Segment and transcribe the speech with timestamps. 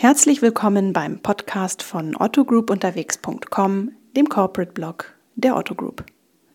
[0.00, 6.04] Herzlich willkommen beim Podcast von ottogroupunterwegs.com, dem Corporate Blog der Otto Group.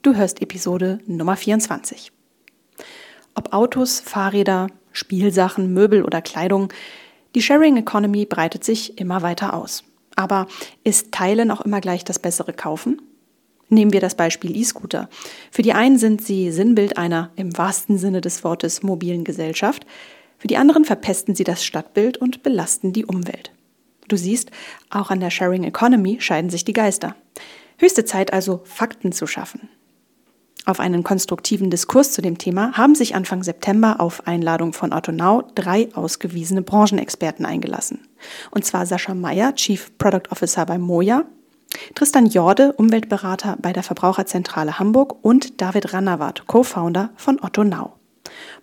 [0.02, 2.14] Du hörst Episode Nummer 24.
[3.36, 6.72] Ob Autos, Fahrräder, Spielsachen, Möbel oder Kleidung,
[7.36, 9.84] die Sharing Economy breitet sich immer weiter aus.
[10.16, 10.48] Aber
[10.86, 13.02] ist Teilen auch immer gleich das bessere Kaufen?
[13.68, 15.10] Nehmen wir das Beispiel E-Scooter.
[15.52, 19.86] Für die einen sind sie Sinnbild einer im wahrsten Sinne des Wortes mobilen Gesellschaft,
[20.44, 23.54] für die anderen verpesten sie das Stadtbild und belasten die Umwelt.
[24.10, 24.52] Du siehst,
[24.90, 27.16] auch an der Sharing Economy scheiden sich die Geister.
[27.78, 29.70] Höchste Zeit also, Fakten zu schaffen.
[30.66, 35.14] Auf einen konstruktiven Diskurs zu dem Thema haben sich Anfang September auf Einladung von Otto
[35.14, 38.02] Nau drei ausgewiesene Branchenexperten eingelassen.
[38.52, 41.24] Und zwar Sascha Meyer, Chief Product Officer bei Moja,
[41.96, 47.94] Tristan Jorde, Umweltberater bei der Verbraucherzentrale Hamburg und David Rannawat, Co-Founder von Otto Nau.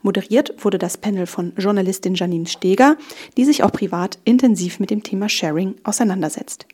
[0.03, 2.97] Moderiert wurde das Panel von Journalistin Janine Steger,
[3.37, 6.67] die sich auch privat intensiv mit dem Thema Sharing auseinandersetzt.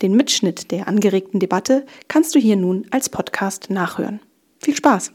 [0.00, 4.20] Den Mitschnitt der angeregten Debatte kannst du hier nun als Podcast nachhören.
[4.60, 5.12] Viel Spaß!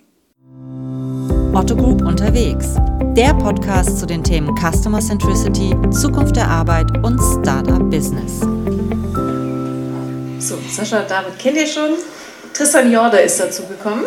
[1.54, 2.76] Otto Group unterwegs.
[3.16, 8.42] Der Podcast zu den Themen Customer Centricity, Zukunft der Arbeit und Startup Business.
[10.40, 11.92] So, Sascha David kennt ihr schon.
[12.54, 14.04] Tristan Jorde ist dazu gekommen.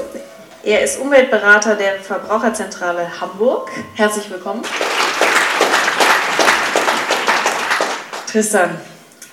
[0.62, 3.70] Er ist Umweltberater der Verbraucherzentrale Hamburg.
[3.94, 4.60] Herzlich willkommen.
[8.30, 8.72] Tristan,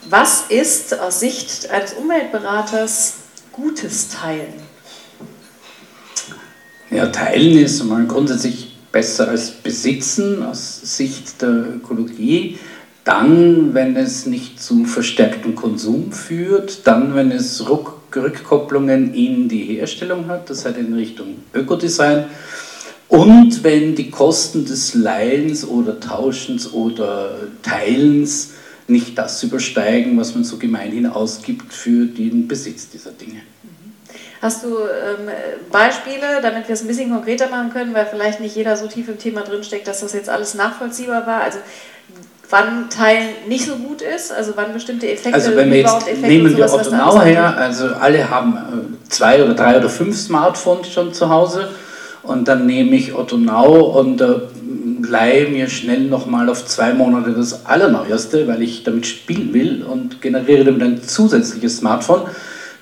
[0.10, 3.16] was ist aus Sicht eines Umweltberaters
[3.52, 4.54] gutes Teilen?
[6.92, 12.58] Ja, Teilen ist mal grundsätzlich besser als Besitzen aus Sicht der Ökologie.
[13.04, 19.64] Dann, wenn es nicht zu verstärktem Konsum führt, dann, wenn es ruck Rückkopplungen in die
[19.64, 22.26] Herstellung hat, das heißt in Richtung Ökodesign.
[23.08, 27.32] Und wenn die Kosten des Leihens oder Tauschens oder
[27.64, 28.52] Teilens
[28.88, 33.42] nicht das übersteigen, was man so gemeinhin ausgibt für den Besitz dieser Dinge.
[34.42, 35.30] Hast du ähm,
[35.72, 39.08] Beispiele, damit wir es ein bisschen konkreter machen können, weil vielleicht nicht jeder so tief
[39.08, 41.42] im Thema drinsteckt, dass das jetzt alles nachvollziehbar war?
[41.42, 41.58] Also
[42.50, 46.28] wann Teilen nicht so gut ist, also wann bestimmte Effekte Also wenn wir jetzt Effekte
[46.28, 50.92] nehmen wir Otto Now her, also alle haben äh, zwei oder drei oder fünf Smartphones
[50.92, 51.70] schon zu Hause
[52.24, 54.36] und dann nehme ich Otto Now und äh,
[55.02, 60.22] leihe mir schnell nochmal auf zwei Monate das Allerneueste, weil ich damit spielen will und
[60.22, 62.22] generiere damit ein zusätzliches Smartphone,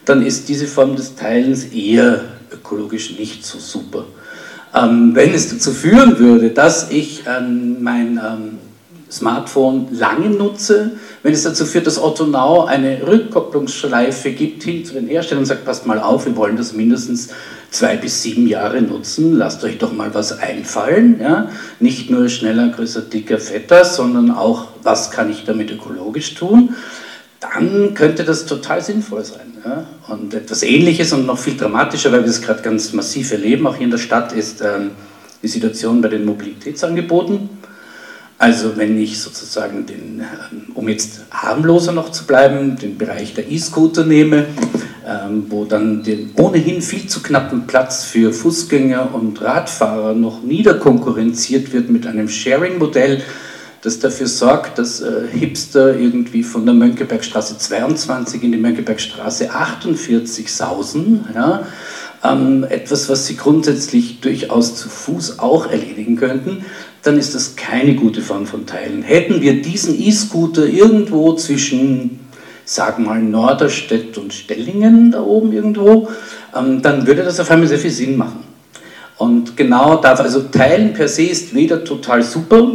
[0.05, 2.21] dann ist diese Form des Teilens eher
[2.51, 4.05] ökologisch nicht so super.
[4.73, 8.57] Ähm, wenn es dazu führen würde, dass ich ähm, mein ähm,
[9.15, 10.91] Smartphone lange nutze,
[11.23, 15.45] wenn es dazu führt, dass Otto Now eine Rückkopplungsschleife gibt hin zu den Herstellern und
[15.45, 17.29] sagt, passt mal auf, wir wollen das mindestens
[17.71, 21.19] zwei bis sieben Jahre nutzen, lasst euch doch mal was einfallen.
[21.21, 21.49] Ja?
[21.79, 26.75] Nicht nur schneller, größer, dicker, fetter, sondern auch, was kann ich damit ökologisch tun,
[27.39, 29.53] dann könnte das total sinnvoll sein.
[29.63, 29.85] Ja?
[30.09, 33.75] Und etwas Ähnliches und noch viel dramatischer, weil wir es gerade ganz massiv erleben, auch
[33.75, 34.91] hier in der Stadt, ist ähm,
[35.41, 37.49] die Situation bei den Mobilitätsangeboten.
[38.37, 43.49] Also wenn ich sozusagen den, ähm, um jetzt harmloser noch zu bleiben, den Bereich der
[43.49, 44.47] E-Scooter nehme,
[45.07, 51.71] ähm, wo dann den ohnehin viel zu knappen Platz für Fußgänger und Radfahrer noch niederkonkurrenziert
[51.71, 53.21] wird mit einem Sharing-Modell,
[53.81, 60.51] das dafür sorgt, dass äh, Hipster irgendwie von der Mönckebergstraße 22 in die Mönckebergstraße 48
[60.51, 61.25] sausen.
[61.33, 61.67] Ja?
[62.23, 66.65] Ähm, etwas, was sie grundsätzlich durchaus zu Fuß auch erledigen könnten
[67.05, 69.03] dann ist das keine gute Form von Teilen.
[69.03, 72.19] Hätten wir diesen E-Scooter irgendwo zwischen,
[72.65, 76.09] sag mal, Norderstedt und Stellingen, da oben irgendwo,
[76.55, 78.43] ähm, dann würde das auf einmal sehr viel Sinn machen.
[79.17, 82.71] Und genau darf also Teilen per se ist weder total super,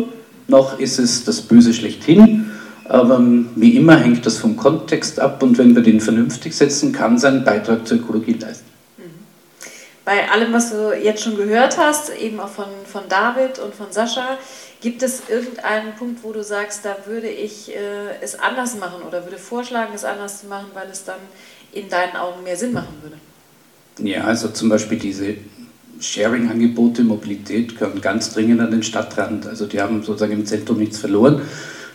[0.47, 2.53] noch ist es das Böse schlechthin.
[2.85, 6.93] Aber ähm, wie immer hängt das vom Kontext ab und wenn wir den vernünftig setzen,
[6.93, 8.70] kann sein Beitrag zur Ökologie leisten
[10.05, 13.87] bei allem, was du jetzt schon gehört hast, eben auch von, von David und von
[13.91, 14.39] Sascha,
[14.81, 19.25] gibt es irgendeinen Punkt, wo du sagst, da würde ich äh, es anders machen oder
[19.25, 21.19] würde vorschlagen, es anders zu machen, weil es dann
[21.73, 23.17] in deinen Augen mehr Sinn machen würde?
[23.99, 25.37] Ja, also zum Beispiel diese
[26.01, 29.47] Sharing-Angebote, Mobilität gehören ganz dringend an den Stadtrand.
[29.47, 31.43] Also die haben sozusagen im Zentrum nichts verloren.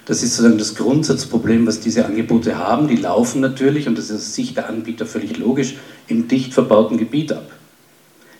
[0.05, 2.87] Das ist sozusagen das Grundsatzproblem, was diese Angebote haben.
[2.87, 6.97] Die laufen natürlich, und das ist aus Sicht der Anbieter völlig logisch, im dicht verbauten
[6.97, 7.49] Gebiet ab.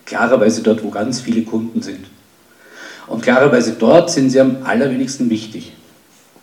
[0.06, 2.06] Klarerweise dort, wo ganz viele Kunden sind.
[3.08, 5.74] Und klarerweise dort sind sie am allerwenigsten wichtig.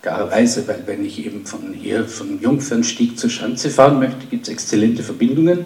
[0.01, 4.53] Klarerweise, weil wenn ich eben von hier, vom Jungfernstieg zur Schanze fahren möchte, gibt es
[4.53, 5.65] exzellente Verbindungen.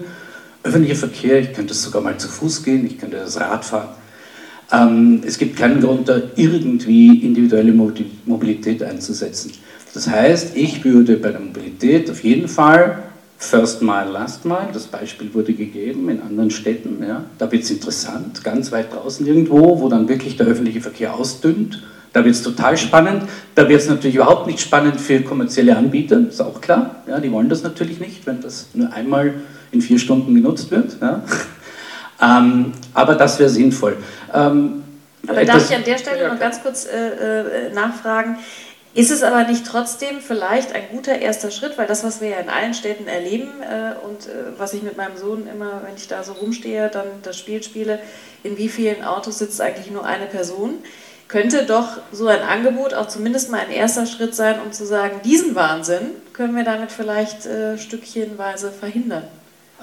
[0.62, 3.88] Öffentlicher Verkehr, ich könnte sogar mal zu Fuß gehen, ich könnte das Rad fahren.
[4.72, 9.52] Ähm, es gibt keinen Grund, da irgendwie individuelle Mobilität einzusetzen.
[9.94, 13.05] Das heißt, ich würde bei der Mobilität auf jeden Fall
[13.38, 17.70] First Mile, Last Mile, das Beispiel wurde gegeben in anderen Städten, ja, da wird es
[17.70, 21.82] interessant, ganz weit draußen irgendwo, wo dann wirklich der öffentliche Verkehr ausdünnt,
[22.14, 23.24] da wird es total spannend,
[23.54, 27.30] da wird es natürlich überhaupt nicht spannend für kommerzielle Anbieter, ist auch klar, ja, die
[27.30, 29.34] wollen das natürlich nicht, wenn das nur einmal
[29.70, 31.22] in vier Stunden genutzt wird, ja.
[32.22, 33.98] ähm, aber das wäre sinnvoll.
[34.32, 34.82] Ähm,
[35.28, 38.38] aber darf ich an der Stelle noch ganz kurz äh, äh, nachfragen,
[38.96, 42.38] ist es aber nicht trotzdem vielleicht ein guter erster Schritt, weil das, was wir ja
[42.38, 46.08] in allen Städten erleben äh, und äh, was ich mit meinem Sohn immer, wenn ich
[46.08, 47.98] da so rumstehe, dann das Spiel spiele,
[48.42, 50.76] in wie vielen Autos sitzt eigentlich nur eine Person,
[51.28, 55.20] könnte doch so ein Angebot auch zumindest mal ein erster Schritt sein, um zu sagen,
[55.22, 59.24] diesen Wahnsinn können wir damit vielleicht äh, stückchenweise verhindern.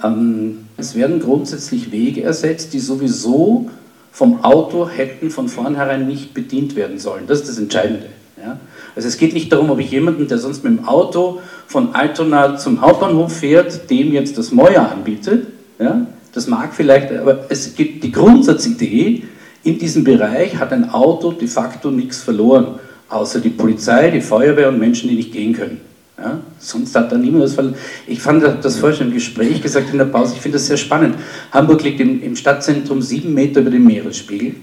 [0.02, 3.70] Ähm, es werden grundsätzlich Wege ersetzt, die sowieso
[4.10, 7.28] vom Auto hätten von vornherein nicht bedient werden sollen.
[7.28, 8.08] Das ist das Entscheidende.
[8.36, 8.58] Ja?
[8.96, 12.56] Also es geht nicht darum, ob ich jemanden, der sonst mit dem Auto von Altona
[12.56, 15.48] zum Hauptbahnhof fährt, dem jetzt das Moja anbietet.
[15.78, 16.06] Ja?
[16.32, 19.24] Das mag vielleicht, aber es gibt die Grundsatzidee,
[19.64, 24.68] in diesem Bereich hat ein Auto de facto nichts verloren, außer die Polizei, die Feuerwehr
[24.68, 25.80] und Menschen, die nicht gehen können.
[26.18, 26.40] Ja?
[26.58, 27.74] Sonst hat da niemand was verloren.
[28.06, 30.76] Ich fand das vorher schon im Gespräch gesagt in der Pause, ich finde das sehr
[30.76, 31.16] spannend.
[31.50, 34.56] Hamburg liegt im, im Stadtzentrum sieben Meter über dem Meeresspiegel.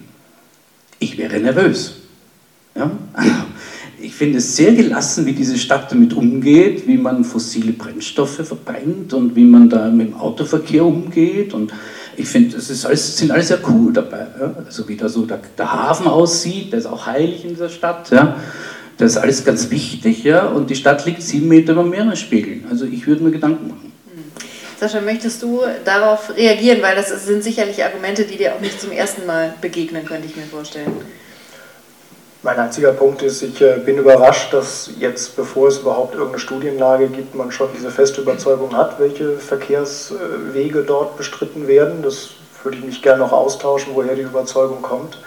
[0.99, 1.95] Ich wäre nervös.
[2.75, 2.91] Ja?
[4.01, 9.13] Ich finde es sehr gelassen, wie diese Stadt damit umgeht, wie man fossile Brennstoffe verbrennt
[9.13, 11.53] und wie man da mit dem Autoverkehr umgeht.
[11.53, 11.71] Und
[12.17, 14.27] ich finde, es ist alles, sind alles sehr cool dabei.
[14.39, 14.55] Ja?
[14.65, 18.09] Also wie da so der, der, Hafen aussieht, der ist auch heilig in dieser Stadt.
[18.11, 18.37] Ja?
[18.97, 20.23] Das ist alles ganz wichtig.
[20.23, 20.47] Ja?
[20.47, 22.61] Und die Stadt liegt sieben Meter über dem Meeresspiegel.
[22.69, 23.91] Also ich würde mir Gedanken machen.
[24.79, 26.81] Sascha, möchtest du darauf reagieren?
[26.81, 30.35] Weil das sind sicherlich Argumente, die dir auch nicht zum ersten Mal begegnen, könnte ich
[30.35, 30.91] mir vorstellen.
[32.43, 37.07] Mein einziger Punkt ist, ich äh, bin überrascht, dass jetzt, bevor es überhaupt irgendeine Studienlage
[37.07, 42.01] gibt, man schon diese feste Überzeugung hat, welche Verkehrswege dort bestritten werden.
[42.01, 42.31] Das
[42.63, 45.19] würde ich mich gerne noch austauschen, woher die Überzeugung kommt.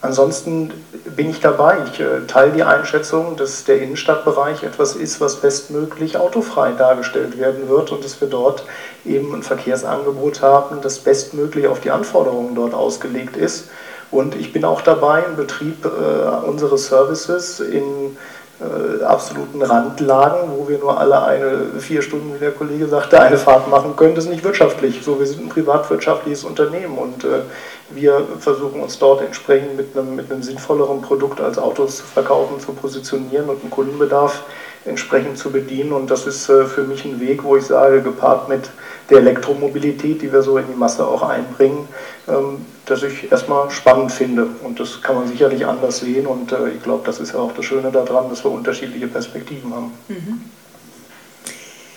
[0.00, 0.72] Ansonsten
[1.16, 1.78] bin ich dabei.
[1.92, 7.68] Ich äh, teile die Einschätzung, dass der Innenstadtbereich etwas ist, was bestmöglich autofrei dargestellt werden
[7.68, 8.62] wird und dass wir dort
[9.04, 13.70] eben ein Verkehrsangebot haben, das bestmöglich auf die Anforderungen dort ausgelegt ist.
[14.10, 18.16] Und ich bin auch dabei im Betrieb äh, unseres Services in
[18.60, 23.38] äh, absoluten Randlagen, wo wir nur alle eine vier Stunden, wie der Kollege sagte, eine
[23.38, 24.14] Fahrt machen können.
[24.16, 25.00] Das ist nicht wirtschaftlich.
[25.04, 27.42] So, wir sind ein privatwirtschaftliches Unternehmen und äh,
[27.90, 32.58] wir versuchen uns dort entsprechend mit einem, mit einem sinnvolleren Produkt als Autos zu verkaufen,
[32.58, 34.42] zu positionieren und einen Kundenbedarf
[34.84, 35.92] entsprechend zu bedienen.
[35.92, 38.70] Und das ist äh, für mich ein Weg, wo ich sage, gepaart mit
[39.10, 41.88] der Elektromobilität, die wir so in die Masse auch einbringen,
[42.28, 44.48] ähm, das ich erstmal spannend finde.
[44.62, 46.26] Und das kann man sicherlich anders sehen.
[46.26, 49.74] Und äh, ich glaube, das ist ja auch das Schöne daran, dass wir unterschiedliche Perspektiven
[49.74, 49.92] haben.
[50.08, 50.42] Mhm.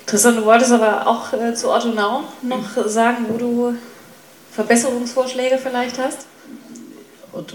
[0.06, 2.90] Tristan, du wolltest aber auch äh, zu Otto Now noch mhm.
[2.90, 3.76] sagen, wo du
[4.52, 6.28] Verbesserungsvorschläge vielleicht hast?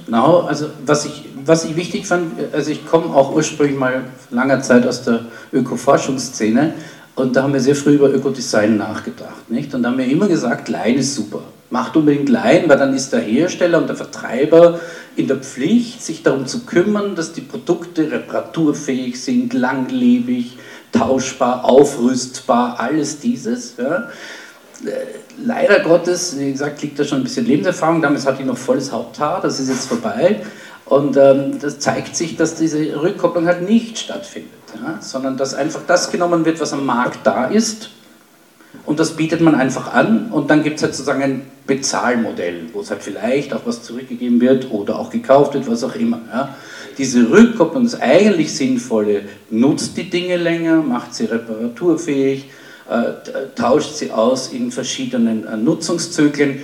[0.09, 4.63] Now, also was ich, was ich wichtig fand, also ich komme auch ursprünglich mal langer
[4.63, 6.75] Zeit aus der Ökoforschungsszene
[7.15, 9.51] und da haben wir sehr früh über Ökodesign nachgedacht.
[9.51, 9.75] Nicht?
[9.75, 13.13] Und da haben wir immer gesagt, Lein ist super macht unbedingt Leiden, weil dann ist
[13.13, 14.81] der Hersteller und der Vertreiber
[15.17, 20.59] in der Pflicht, sich darum zu kümmern, dass die Produkte reparaturfähig sind, langlebig,
[20.93, 23.77] tauschbar, aufrüstbar, alles dieses.
[23.77, 24.09] Ja.
[24.85, 24.91] Äh,
[25.45, 28.03] leider Gottes, wie gesagt, liegt da schon ein bisschen Lebenserfahrung.
[28.03, 30.43] Damals hatte ich noch volles Haupthaar, das ist jetzt vorbei.
[30.85, 35.81] Und ähm, das zeigt sich, dass diese Rückkopplung halt nicht stattfindet, ja, sondern dass einfach
[35.87, 37.91] das genommen wird, was am Markt da ist
[38.85, 42.81] und das bietet man einfach an und dann gibt es halt sozusagen ein Bezahlmodell, wo
[42.81, 46.21] es halt vielleicht auch was zurückgegeben wird oder auch gekauft wird, was auch immer.
[46.33, 46.55] Ja.
[46.99, 52.49] Diese Rückkopplung, das eigentlich Sinnvolle, nutzt die Dinge länger, macht sie reparaturfähig, äh,
[53.55, 56.61] tauscht sie aus in verschiedenen äh, Nutzungszyklen.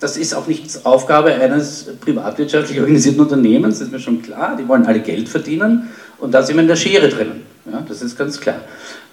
[0.00, 4.56] Das ist auch nicht Aufgabe eines privatwirtschaftlich organisierten Unternehmens, das ist mir schon klar.
[4.56, 7.42] Die wollen alle Geld verdienen und da sind wir in der Schere drinnen.
[7.70, 8.60] Ja, das ist ganz klar.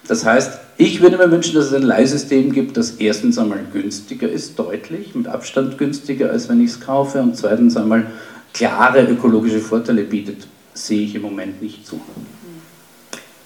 [0.06, 4.28] Das heißt, ich würde mir wünschen, dass es ein Leihsystem gibt, das erstens einmal günstiger
[4.28, 8.06] ist, deutlich, mit Abstand günstiger, als wenn ich es kaufe, und zweitens einmal
[8.52, 10.46] klare ökologische Vorteile bietet.
[10.74, 12.00] Sehe ich im Moment nicht zu.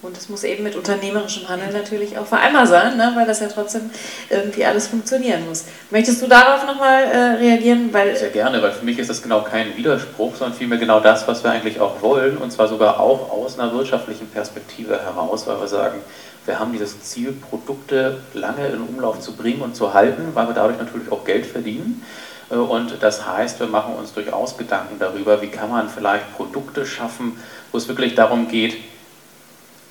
[0.00, 3.12] Und es muss eben mit unternehmerischem Handeln natürlich auch vereinbar sein, ne?
[3.16, 3.90] weil das ja trotzdem
[4.30, 5.64] irgendwie alles funktionieren muss.
[5.90, 7.92] Möchtest du darauf nochmal äh, reagieren?
[7.92, 11.26] Weil Sehr gerne, weil für mich ist das genau kein Widerspruch, sondern vielmehr genau das,
[11.26, 15.58] was wir eigentlich auch wollen, und zwar sogar auch aus einer wirtschaftlichen Perspektive heraus, weil
[15.58, 16.00] wir sagen,
[16.46, 20.54] wir haben dieses Ziel, Produkte lange in Umlauf zu bringen und zu halten, weil wir
[20.54, 22.04] dadurch natürlich auch Geld verdienen.
[22.50, 26.86] Äh, und das heißt, wir machen uns durchaus Gedanken darüber, wie kann man vielleicht Produkte
[26.86, 27.36] schaffen,
[27.72, 28.76] wo es wirklich darum geht,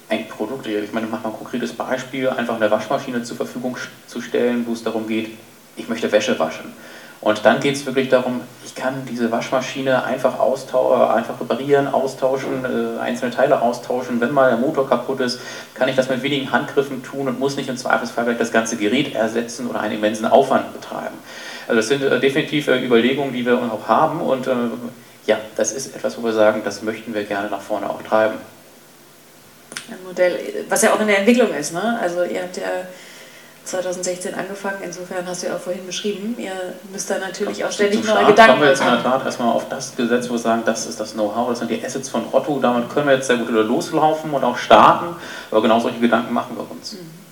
[0.10, 4.22] ein Produkt, ich meine, mach mal ein konkretes Beispiel, einfach eine Waschmaschine zur Verfügung zu
[4.22, 5.32] stellen, wo es darum geht,
[5.76, 6.74] ich möchte Wäsche waschen.
[7.20, 12.64] Und dann geht es wirklich darum, ich kann diese Waschmaschine einfach, austau einfach reparieren, austauschen,
[12.64, 14.22] äh, einzelne Teile austauschen.
[14.22, 15.40] Wenn mal der Motor kaputt ist,
[15.74, 18.78] kann ich das mit wenigen Handgriffen tun und muss nicht im Zweifelsfall gleich das ganze
[18.78, 21.16] Gerät ersetzen oder einen immensen Aufwand betreiben.
[21.68, 24.52] Also das sind äh, definitiv äh, Überlegungen, die wir auch haben und äh,
[25.26, 28.36] ja, das ist etwas, wo wir sagen, das möchten wir gerne nach vorne auch treiben.
[29.90, 31.74] Ein Modell, was ja auch in der Entwicklung ist.
[31.74, 32.00] Ne?
[32.02, 32.64] Also ihr habt ja
[33.68, 36.54] 2016 angefangen, insofern hast du ja auch vorhin beschrieben, ihr
[36.92, 38.50] müsst da natürlich auch ständig neue Gedanken haben.
[38.50, 41.00] kommen wir jetzt in der Tat erstmal auf das Gesetz, wo wir sagen, das ist
[41.00, 44.32] das Know-how, das sind die Assets von Otto, damit können wir jetzt sehr gut loslaufen
[44.32, 45.16] und auch starten,
[45.52, 46.94] aber genau solche Gedanken machen wir uns.
[46.94, 47.28] Mhm.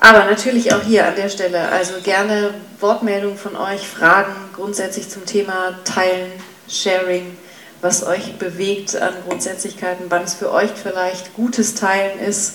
[0.00, 5.26] Aber natürlich auch hier an der Stelle, also gerne Wortmeldungen von euch, Fragen grundsätzlich zum
[5.26, 6.30] Thema Teilen,
[6.68, 7.36] Sharing,
[7.80, 12.54] was euch bewegt an Grundsätzlichkeiten, wann es für euch vielleicht gutes Teilen ist.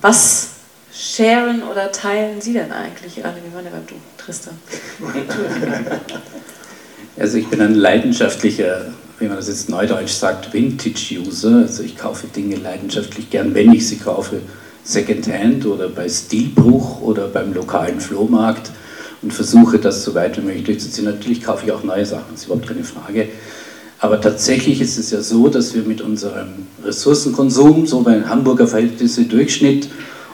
[0.00, 0.48] Was
[0.92, 3.36] sharen oder teilen Sie denn eigentlich, Anne?
[3.46, 4.58] Wie war denn Du, Tristan?
[7.18, 11.64] Also ich bin ein leidenschaftlicher, wie man das jetzt neudeutsch sagt, Vintage-User.
[11.66, 14.40] Also ich kaufe Dinge leidenschaftlich gern, wenn ich sie kaufe,
[14.84, 18.70] Secondhand oder bei Stilbruch oder beim lokalen Flohmarkt
[19.20, 21.04] und versuche das so weit wie möglich durchzuziehen.
[21.04, 23.28] Natürlich kaufe ich auch neue Sachen, das ist überhaupt keine Frage.
[24.00, 26.48] Aber tatsächlich ist es ja so, dass wir mit unserem
[26.82, 29.88] Ressourcenkonsum, so bei Hamburger Verhältnisse Durchschnitt,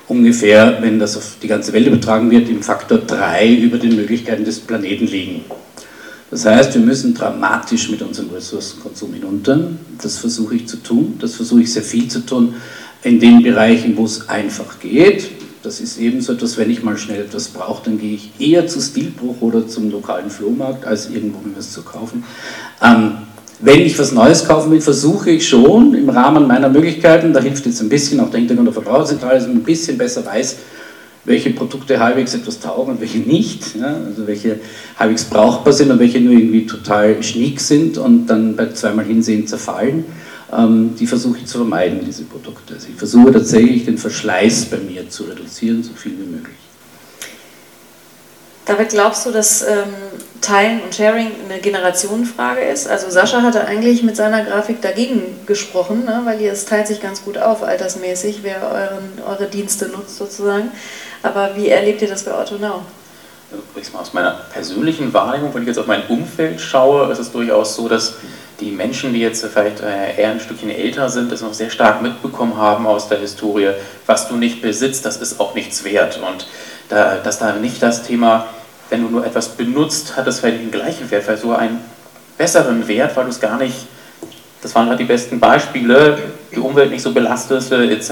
[0.07, 4.45] ungefähr, wenn das auf die ganze Welt übertragen wird, im Faktor 3 über den Möglichkeiten
[4.45, 5.45] des Planeten liegen.
[6.31, 9.71] Das heißt, wir müssen dramatisch mit unserem Ressourcenkonsum hinunter.
[10.01, 11.17] Das versuche ich zu tun.
[11.21, 12.55] Das versuche ich sehr viel zu tun
[13.03, 15.31] in den Bereichen, wo es einfach geht.
[15.63, 18.81] Das ist ebenso etwas, wenn ich mal schnell etwas brauche, dann gehe ich eher zu
[18.81, 22.23] Stilbruch oder zum lokalen Flohmarkt, als irgendwo mir was zu kaufen.
[22.81, 23.19] Ähm,
[23.61, 27.65] wenn ich was Neues kaufen will, versuche ich schon im Rahmen meiner Möglichkeiten, da hilft
[27.67, 30.57] jetzt ein bisschen auch der Hintergrund der Verbraucherzentrale, dass man ein bisschen besser weiß,
[31.25, 34.61] welche Produkte halbwegs etwas taugen und welche nicht, ja, also welche
[34.99, 39.47] halbwegs brauchbar sind und welche nur irgendwie total schnick sind und dann bei zweimal Hinsehen
[39.47, 40.05] zerfallen.
[40.57, 42.75] Ähm, die versuche ich zu vermeiden, diese Produkte.
[42.75, 46.57] Also ich versuche tatsächlich den Verschleiß bei mir zu reduzieren, so viel wie möglich.
[48.67, 49.95] David, glaubst du, dass ähm,
[50.41, 52.89] Teilen und Sharing eine Generationenfrage ist?
[52.89, 56.23] Also Sascha hatte eigentlich mit seiner Grafik dagegen gesprochen, ne?
[56.25, 60.73] weil ihr es teilt sich ganz gut auf, altersmäßig, wer euren, eure Dienste nutzt sozusagen.
[61.23, 62.83] Aber wie erlebt ihr das bei Otto Now?
[63.53, 67.77] Also, aus meiner persönlichen Wahrnehmung, wenn ich jetzt auf mein Umfeld schaue, ist es durchaus
[67.77, 68.15] so, dass
[68.59, 72.03] die Menschen, die jetzt vielleicht äh, eher ein Stückchen älter sind, das noch sehr stark
[72.03, 73.71] mitbekommen haben aus der Historie,
[74.07, 76.19] was du nicht besitzt, das ist auch nichts wert.
[76.19, 76.49] Und
[76.89, 78.47] da, dass da nicht das Thema,
[78.91, 81.81] wenn du nur etwas benutzt, hat das vielleicht den gleichen Wert, vielleicht sogar einen
[82.39, 83.87] besseren Wert, weil du es gar nicht,
[84.63, 86.19] das waren halt die besten Beispiele,
[86.53, 88.11] die Umwelt nicht so belastest, äh, etc.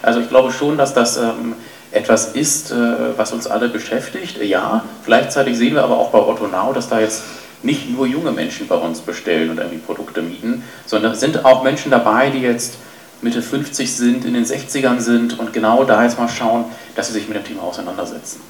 [0.00, 1.54] Also ich glaube schon, dass das ähm,
[1.90, 2.76] etwas ist, äh,
[3.16, 4.42] was uns alle beschäftigt.
[4.42, 7.22] Ja, gleichzeitig sehen wir aber auch bei Otto Now, dass da jetzt
[7.62, 11.90] nicht nur junge Menschen bei uns bestellen und irgendwie Produkte mieten, sondern sind auch Menschen
[11.90, 12.74] dabei, die jetzt
[13.22, 16.64] Mitte 50 sind, in den 60ern sind und genau da jetzt mal schauen,
[16.94, 18.40] dass sie sich mit dem Thema auseinandersetzen.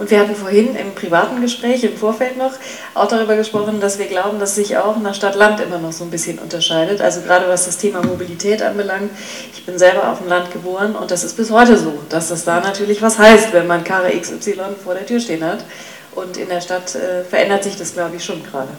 [0.00, 2.52] Und wir hatten vorhin im privaten Gespräch im Vorfeld noch
[2.94, 6.10] auch darüber gesprochen, dass wir glauben, dass sich auch nach Stadt-Land immer noch so ein
[6.10, 7.02] bisschen unterscheidet.
[7.02, 9.10] Also gerade was das Thema Mobilität anbelangt.
[9.52, 12.44] Ich bin selber auf dem Land geboren und das ist bis heute so, dass das
[12.46, 15.64] da natürlich was heißt, wenn man Karre XY vor der Tür stehen hat.
[16.14, 18.70] Und in der Stadt äh, verändert sich das, glaube ich, schon gerade.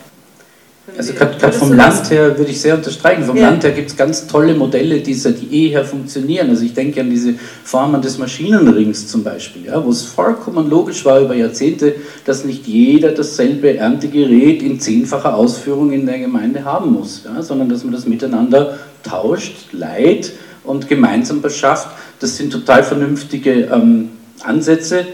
[0.98, 3.24] Also gerade vom Land her würde ich sehr unterstreichen.
[3.24, 3.50] Vom ja.
[3.50, 6.50] Land her gibt es ganz tolle Modelle, die seit jeher funktionieren.
[6.50, 11.06] Also ich denke an diese Formen des Maschinenrings zum Beispiel, ja, wo es vollkommen logisch
[11.06, 11.96] war über Jahrzehnte,
[12.26, 17.70] dass nicht jeder dasselbe Erntegerät in zehnfacher Ausführung in der Gemeinde haben muss, ja, sondern
[17.70, 20.34] dass man das miteinander tauscht, leiht
[20.64, 21.90] und gemeinsam beschafft.
[22.20, 24.10] Das sind total vernünftige ähm,
[24.44, 25.06] Ansätze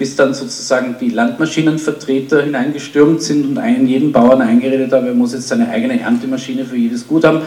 [0.00, 5.34] bis dann sozusagen die Landmaschinenvertreter hineingestürmt sind und einen jeden Bauern eingeredet haben, er muss
[5.34, 7.42] jetzt seine eigene Erntemaschine für jedes Gut haben.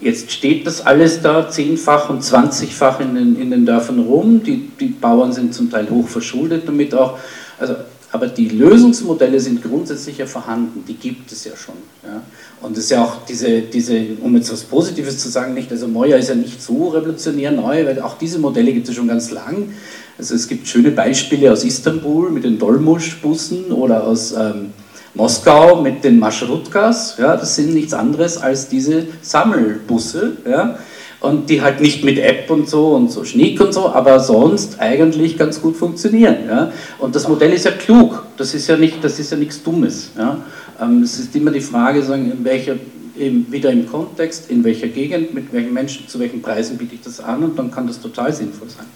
[0.00, 4.42] Jetzt steht das alles da zehnfach und zwanzigfach in den, in den Dörfern rum.
[4.42, 7.18] Die, die Bauern sind zum Teil hoch verschuldet damit auch.
[7.58, 7.74] Also,
[8.10, 11.74] aber die Lösungsmodelle sind grundsätzlich ja vorhanden, die gibt es ja schon.
[12.04, 12.22] Ja.
[12.62, 15.86] Und es ist ja auch diese, diese, um jetzt was Positives zu sagen, nicht, also
[15.86, 19.30] Moja ist ja nicht so revolutionär neu, weil auch diese Modelle gibt es schon ganz
[19.30, 19.74] lang.
[20.18, 24.72] Also es gibt schöne Beispiele aus Istanbul mit den Dolmusch-Bussen oder aus ähm,
[25.14, 27.16] Moskau mit den Maschrutkas.
[27.18, 30.38] Ja, das sind nichts anderes als diese Sammelbusse.
[30.48, 30.78] Ja,
[31.20, 34.78] und die halt nicht mit App und so und so Schnick und so, aber sonst
[34.78, 36.36] eigentlich ganz gut funktionieren.
[36.46, 36.72] Ja?
[36.98, 40.10] Und das Modell ist ja klug, das ist ja, nicht, das ist ja nichts Dummes.
[40.16, 40.38] Ja?
[40.80, 42.76] Ähm, es ist immer die Frage, sagen, in welcher
[43.20, 47.18] wieder im Kontext, in welcher Gegend, mit welchen Menschen, zu welchen Preisen biete ich das
[47.18, 48.86] an und dann kann das total sinnvoll sein.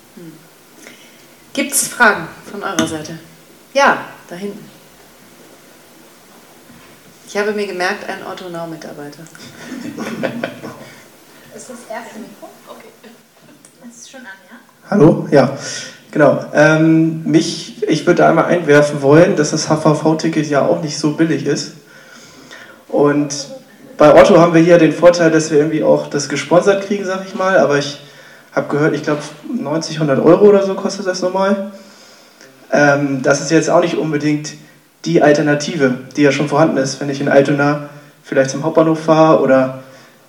[1.55, 3.19] Gibt es Fragen von eurer Seite?
[3.75, 4.71] Ja, da hinten.
[7.29, 9.23] Ich habe mir gemerkt, ein Otto Now-Mitarbeiter.
[11.55, 12.49] ist das erste Mikro?
[12.69, 12.89] Okay.
[13.85, 14.57] Das ist schon an, ja?
[14.91, 15.59] Hallo, ja.
[16.11, 16.43] Genau.
[16.55, 21.45] Ähm, mich, ich würde einmal einwerfen wollen, dass das HVV-Ticket ja auch nicht so billig
[21.47, 21.73] ist.
[22.89, 23.49] Und
[23.99, 27.27] bei Otto haben wir hier den Vorteil, dass wir irgendwie auch das gesponsert kriegen, sag
[27.27, 27.59] ich mal.
[27.59, 27.99] Aber ich
[28.55, 29.21] habe gehört, ich glaube
[29.53, 31.73] 90, 100 Euro oder so kostet das normal.
[32.71, 34.55] Ähm, das ist jetzt auch nicht unbedingt
[35.05, 37.89] die Alternative, die ja schon vorhanden ist, wenn ich in Altona
[38.23, 39.83] vielleicht zum Hauptbahnhof fahre oder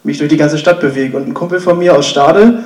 [0.04, 1.16] mich durch die ganze Stadt bewege.
[1.16, 2.64] Und ein Kumpel von mir aus Stade,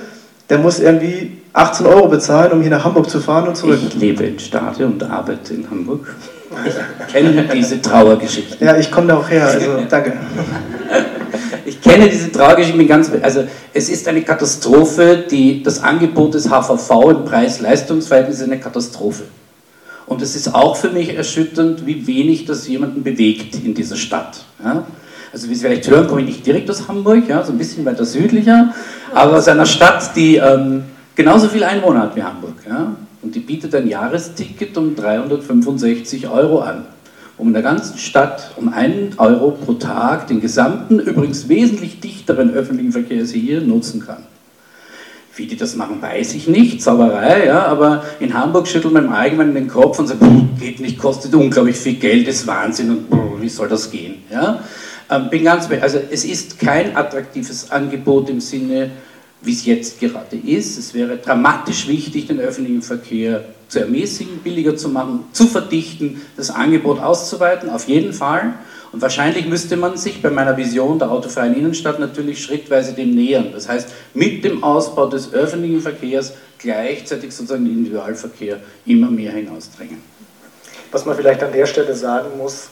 [0.49, 3.79] der muss irgendwie 18 Euro bezahlen, um hier nach Hamburg zu fahren und zurück.
[3.87, 6.15] Ich lebe in Stade und arbeite in Hamburg.
[6.65, 8.63] Ich kenne diese Trauergeschichte.
[8.63, 10.13] Ja, ich komme da auch her, also danke.
[11.87, 13.09] Ich kenne diese Trauergeschichte ganz.
[13.21, 19.23] Also, es ist eine Katastrophe, die, das Angebot des HVV im Preis-Leistungs-Verhältnis ist eine Katastrophe.
[20.05, 24.43] Und es ist auch für mich erschütternd, wie wenig das jemanden bewegt in dieser Stadt.
[24.61, 24.85] Ja?
[25.31, 27.85] Also wie Sie vielleicht hören, komme ich nicht direkt aus Hamburg, ja, so ein bisschen
[27.85, 28.73] weiter südlicher,
[29.13, 30.83] aber aus einer Stadt, die ähm,
[31.15, 32.55] genauso viel Einwohner hat wie Hamburg.
[32.67, 32.95] Ja?
[33.21, 36.85] Und die bietet ein Jahresticket um 365 Euro an,
[37.37, 42.53] um in der ganzen Stadt um einen Euro pro Tag den gesamten, übrigens wesentlich dichteren
[42.53, 44.23] öffentlichen Verkehr hier nutzen kann.
[45.35, 49.11] Wie die das machen, weiß ich nicht, Zauberei, ja, aber in Hamburg schüttelt man im
[49.11, 50.21] Allgemeinen den Kopf und sagt,
[50.59, 54.15] geht nicht, kostet unglaublich viel Geld, ist Wahnsinn und wie soll das gehen?
[54.31, 54.63] Ja?
[55.09, 58.89] Ähm, bin ganz, also es ist kein attraktives Angebot im Sinne,
[59.41, 60.77] wie es jetzt gerade ist.
[60.77, 66.49] Es wäre dramatisch wichtig, den öffentlichen Verkehr zu ermäßigen, billiger zu machen, zu verdichten, das
[66.49, 68.53] Angebot auszuweiten, auf jeden Fall.
[68.91, 73.51] Und wahrscheinlich müsste man sich bei meiner Vision der autofreien Innenstadt natürlich schrittweise dem nähern.
[73.51, 80.01] Das heißt, mit dem Ausbau des öffentlichen Verkehrs gleichzeitig sozusagen den Individualverkehr immer mehr hinausdrängen.
[80.91, 82.69] Was man vielleicht an der Stelle sagen muss,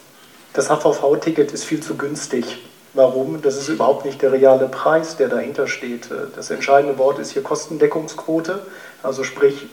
[0.54, 2.46] das HVV-Ticket ist viel zu günstig.
[2.94, 3.42] Warum?
[3.42, 6.08] Das ist überhaupt nicht der reale Preis, der dahinter steht.
[6.34, 8.66] Das entscheidende Wort ist hier Kostendeckungsquote.
[9.04, 9.68] Also sprich,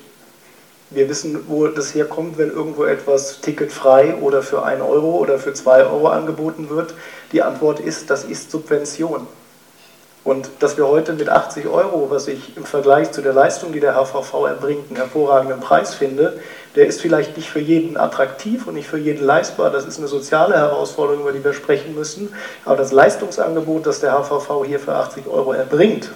[0.95, 5.53] wir wissen, wo das herkommt, wenn irgendwo etwas ticketfrei oder für 1 Euro oder für
[5.53, 6.95] 2 Euro angeboten wird.
[7.33, 9.27] Die Antwort ist, das ist Subvention.
[10.25, 13.81] Und dass wir heute mit 80 Euro, was ich im Vergleich zu der Leistung, die
[13.81, 16.39] der HVV erbringt, einen hervorragenden Preis finde,
[16.77, 19.71] der ist vielleicht nicht für jeden attraktiv und nicht für jeden leistbar.
[19.71, 22.33] Das ist eine soziale Herausforderung, über die wir sprechen müssen.
[22.65, 26.11] Aber das Leistungsangebot, das der HVV hier für 80 Euro erbringt,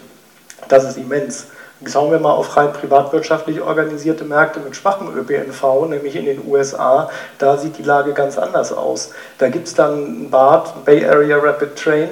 [0.68, 1.48] das ist immens.
[1.84, 7.10] Schauen wir mal auf rein privatwirtschaftlich organisierte Märkte mit schwachem ÖPNV, nämlich in den USA.
[7.36, 9.10] Da sieht die Lage ganz anders aus.
[9.36, 12.08] Da gibt es dann ein BART, Bay Area Rapid Train.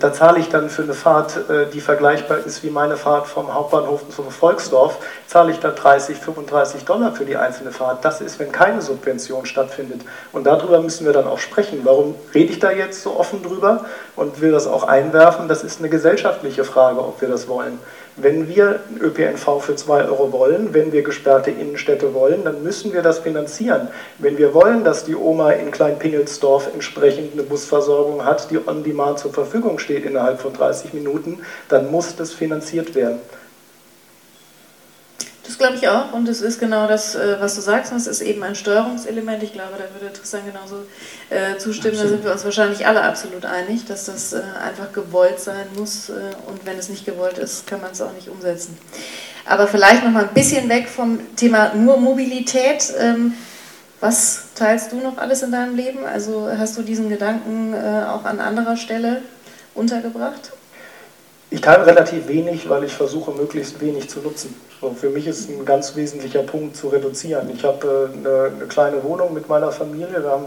[0.00, 3.54] Da zahle ich dann für eine Fahrt, äh, die vergleichbar ist wie meine Fahrt vom
[3.54, 4.96] Hauptbahnhof zum Volksdorf,
[5.28, 8.04] zahle ich da 30, 35 Dollar für die einzelne Fahrt.
[8.04, 10.00] Das ist, wenn keine Subvention stattfindet.
[10.32, 11.82] Und darüber müssen wir dann auch sprechen.
[11.84, 13.84] Warum rede ich da jetzt so offen drüber
[14.16, 15.46] und will das auch einwerfen?
[15.46, 17.78] Das ist eine gesellschaftliche Frage, ob wir das wollen.
[18.20, 23.00] Wenn wir ÖPNV für 2 Euro wollen, wenn wir gesperrte Innenstädte wollen, dann müssen wir
[23.00, 23.86] das finanzieren.
[24.18, 29.20] Wenn wir wollen, dass die Oma in Kleinpingelsdorf entsprechend eine Busversorgung hat, die on demand
[29.20, 33.20] zur Verfügung steht innerhalb von 30 Minuten, dann muss das finanziert werden.
[35.48, 37.90] Das glaube ich auch und es ist genau das, äh, was du sagst.
[37.92, 39.42] es ist eben ein Steuerungselement.
[39.42, 40.82] Ich glaube, da würde Tristan genauso
[41.30, 41.94] äh, zustimmen.
[41.94, 42.12] Absolut.
[42.12, 46.10] Da sind wir uns wahrscheinlich alle absolut einig, dass das äh, einfach gewollt sein muss.
[46.10, 48.76] und wenn es nicht gewollt ist, kann man es auch nicht umsetzen.
[49.46, 52.92] Aber vielleicht noch mal ein bisschen weg vom Thema nur Mobilität.
[52.98, 53.32] Ähm,
[54.00, 56.04] was teilst du noch alles in deinem Leben?
[56.04, 59.22] Also hast du diesen Gedanken auch an anderer Stelle
[59.74, 60.52] untergebracht?
[61.50, 64.54] Ich teile relativ wenig, weil ich versuche, möglichst wenig zu nutzen.
[64.80, 67.50] So, für mich ist ein ganz wesentlicher Punkt zu reduzieren.
[67.52, 70.22] Ich habe äh, eine, eine, kleine Wohnung mit meiner Familie.
[70.22, 70.46] Wir haben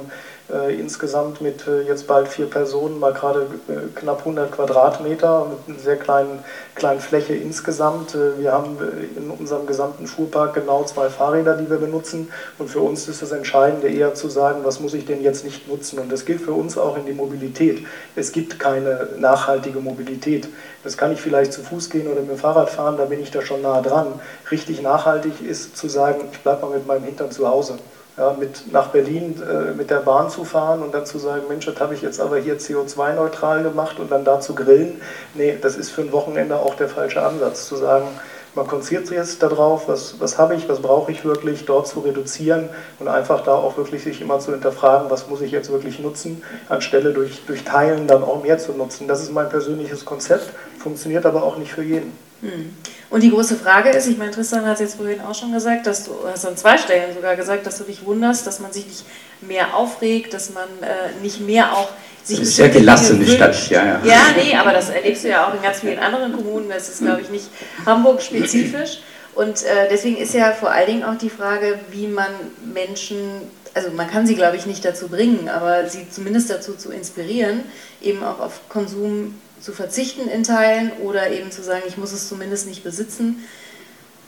[0.52, 5.76] äh, insgesamt mit äh, jetzt bald vier Personen mal gerade äh, knapp 100 Quadratmeter mit
[5.76, 6.39] einer sehr kleinen,
[6.76, 8.15] kleinen Fläche insgesamt.
[8.15, 8.78] Äh, wir haben
[9.17, 12.32] in unserem gesamten Fuhrpark genau zwei Fahrräder, die wir benutzen.
[12.58, 15.67] Und für uns ist das Entscheidende eher zu sagen, was muss ich denn jetzt nicht
[15.67, 16.00] nutzen?
[16.00, 17.86] Und das gilt für uns auch in die Mobilität.
[18.15, 20.48] Es gibt keine nachhaltige Mobilität.
[20.84, 23.30] Das kann ich vielleicht zu Fuß gehen oder mit dem Fahrrad fahren, da bin ich
[23.30, 24.20] da schon nah dran.
[24.50, 27.78] Richtig nachhaltig ist zu sagen, ich bleibe mal mit meinem Hintern zu Hause
[28.18, 31.66] ja, mit nach Berlin äh, mit der Bahn zu fahren und dann zu sagen, Mensch,
[31.66, 35.02] das habe ich jetzt aber hier CO2-neutral gemacht und dann da zu grillen.
[35.34, 38.08] Nee, das ist für ein Wochenende auch der falsche Ansatz, zu sagen,
[38.54, 42.02] Man konzentriert sich jetzt darauf, was, was habe ich, was brauche ich wirklich, dort zu
[42.02, 42.68] reduzieren
[43.00, 46.44] und einfach da auch wirklich sich immer zu hinterfragen, was muss ich jetzt wirklich nutzen,
[46.68, 49.08] anstelle durch, durch Teilen dann auch mehr zu nutzen.
[49.08, 52.12] Das ist mein persönliches Konzept, funktioniert aber auch nicht für jeden.
[52.42, 52.76] Hm.
[53.12, 55.86] Und die große Frage ist, ich meine, Tristan hat es jetzt vorhin auch schon gesagt,
[55.86, 58.88] dass du, hast an zwei Stellen sogar gesagt, dass du dich wunderst, dass man sich
[58.88, 59.04] nicht
[59.41, 61.89] mehr aufregt, dass man äh, nicht mehr auch
[62.24, 64.02] sich das ist sehr gelassene Stadt, ja, ja.
[64.06, 67.02] Ja, nee, aber das erlebst du ja auch in ganz vielen anderen Kommunen, das ist,
[67.02, 67.47] glaube ich, nicht
[67.86, 69.00] Hamburg-spezifisch.
[69.36, 72.30] Und äh, deswegen ist ja vor allen Dingen auch die Frage, wie man
[72.74, 73.17] Menschen,
[73.74, 77.62] also man kann sie, glaube ich, nicht dazu bringen, aber sie zumindest dazu zu inspirieren,
[78.02, 82.28] eben auch auf Konsum zu verzichten in Teilen oder eben zu sagen, ich muss es
[82.28, 83.43] zumindest nicht besitzen.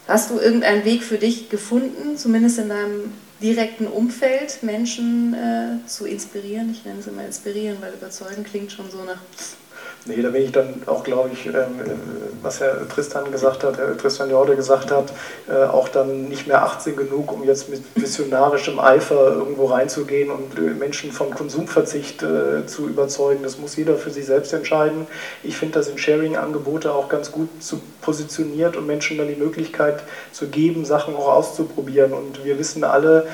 [0.07, 6.05] Hast du irgendeinen Weg für dich gefunden, zumindest in deinem direkten Umfeld, Menschen äh, zu
[6.05, 6.71] inspirieren?
[6.71, 9.21] Ich nenne es immer inspirieren, weil überzeugen klingt schon so nach
[10.05, 11.79] Nee, da bin ich dann auch, glaube ich, ähm,
[12.41, 15.13] was Herr Tristan gesagt hat, Herr Tristan Jorde gesagt hat,
[15.49, 20.57] äh, auch dann nicht mehr 18 genug, um jetzt mit missionarischem Eifer irgendwo reinzugehen und
[20.57, 23.43] äh, Menschen vom Konsumverzicht äh, zu überzeugen.
[23.43, 25.07] Das muss jeder für sich selbst entscheiden.
[25.41, 27.47] Ich finde das in Sharing-Angebote auch ganz gut
[28.01, 32.11] positioniert und Menschen dann die Möglichkeit zu geben, Sachen auch auszuprobieren.
[32.11, 33.25] Und wir wissen alle,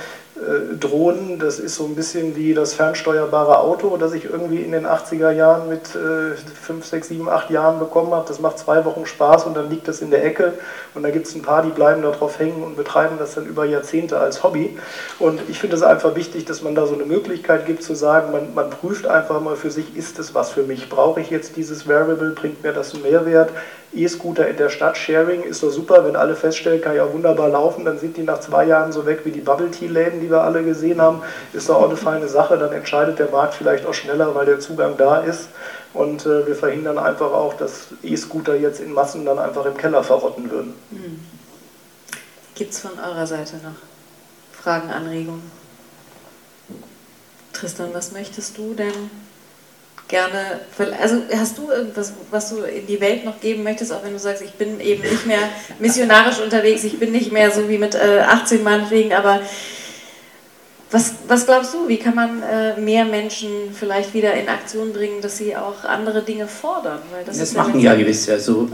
[0.79, 4.85] Drohnen, das ist so ein bisschen wie das fernsteuerbare Auto, das ich irgendwie in den
[4.85, 8.25] 80er Jahren mit 5, 6, 7, 8 Jahren bekommen habe.
[8.27, 10.53] Das macht zwei Wochen Spaß und dann liegt das in der Ecke
[10.95, 13.45] und da gibt es ein paar, die bleiben da drauf hängen und betreiben das dann
[13.45, 14.77] über Jahrzehnte als Hobby.
[15.19, 18.31] Und ich finde es einfach wichtig, dass man da so eine Möglichkeit gibt zu sagen,
[18.31, 20.89] man, man prüft einfach mal für sich, ist es was für mich?
[20.89, 22.31] Brauche ich jetzt dieses Variable?
[22.31, 23.49] Bringt mir das einen Mehrwert?
[23.91, 27.85] E-Scooter in der Stadt, Sharing ist doch super, wenn alle feststellen, kann ja wunderbar laufen,
[27.85, 31.01] dann sind die nach zwei Jahren so weg wie die Bubble-Tea-Läden, die wir alle gesehen
[31.01, 31.21] haben,
[31.53, 34.59] ist doch auch eine feine Sache, dann entscheidet der Markt vielleicht auch schneller, weil der
[34.59, 35.49] Zugang da ist
[35.93, 40.03] und äh, wir verhindern einfach auch, dass E-Scooter jetzt in Massen dann einfach im Keller
[40.03, 40.73] verrotten würden.
[40.91, 41.19] Hm.
[42.55, 43.75] Gibt es von eurer Seite noch
[44.51, 45.49] Fragen, Anregungen?
[47.53, 49.09] Tristan, was möchtest du denn
[50.09, 50.59] gerne,
[50.99, 54.19] also hast du irgendwas, was du in die Welt noch geben möchtest, auch wenn du
[54.19, 55.39] sagst, ich bin eben nicht mehr
[55.79, 59.39] missionarisch unterwegs, ich bin nicht mehr so wie mit äh, 18 meinetwegen, aber
[60.91, 65.21] was, was glaubst du, wie kann man äh, mehr Menschen vielleicht wieder in Aktion bringen,
[65.21, 66.99] dass sie auch andere Dinge fordern?
[67.25, 68.67] Das, das machen ja gewisse, also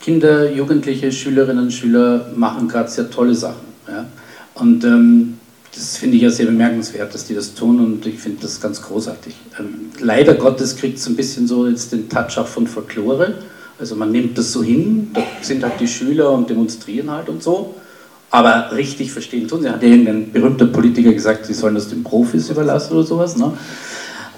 [0.00, 3.66] Kinder, Jugendliche, Schülerinnen und Schüler machen gerade sehr tolle Sachen.
[3.86, 4.06] Ja?
[4.54, 5.38] Und ähm,
[5.74, 8.80] das finde ich ja sehr bemerkenswert, dass die das tun und ich finde das ganz
[8.80, 9.34] großartig.
[9.58, 13.34] Ähm, leider Gottes kriegt es ein bisschen so jetzt den Touch auch von Folklore.
[13.78, 17.42] Also man nimmt das so hin, da sind halt die Schüler und demonstrieren halt und
[17.42, 17.74] so.
[18.34, 19.70] Aber richtig verstehen tun sie.
[19.70, 23.36] Hat ja irgendein berühmter Politiker gesagt, sie sollen das den Profis überlassen oder sowas.
[23.36, 23.52] Ne?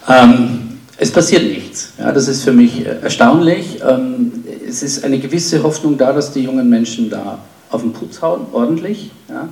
[0.06, 1.94] Ähm, es passiert nichts.
[1.98, 3.78] Ja, das ist für mich äh, erstaunlich.
[3.88, 7.38] Ähm, es ist eine gewisse Hoffnung da, dass die jungen Menschen da
[7.70, 9.12] auf den Putz hauen, ordentlich.
[9.30, 9.48] Ja?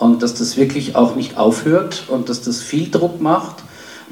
[0.00, 3.56] und dass das wirklich auch nicht aufhört und dass das viel Druck macht,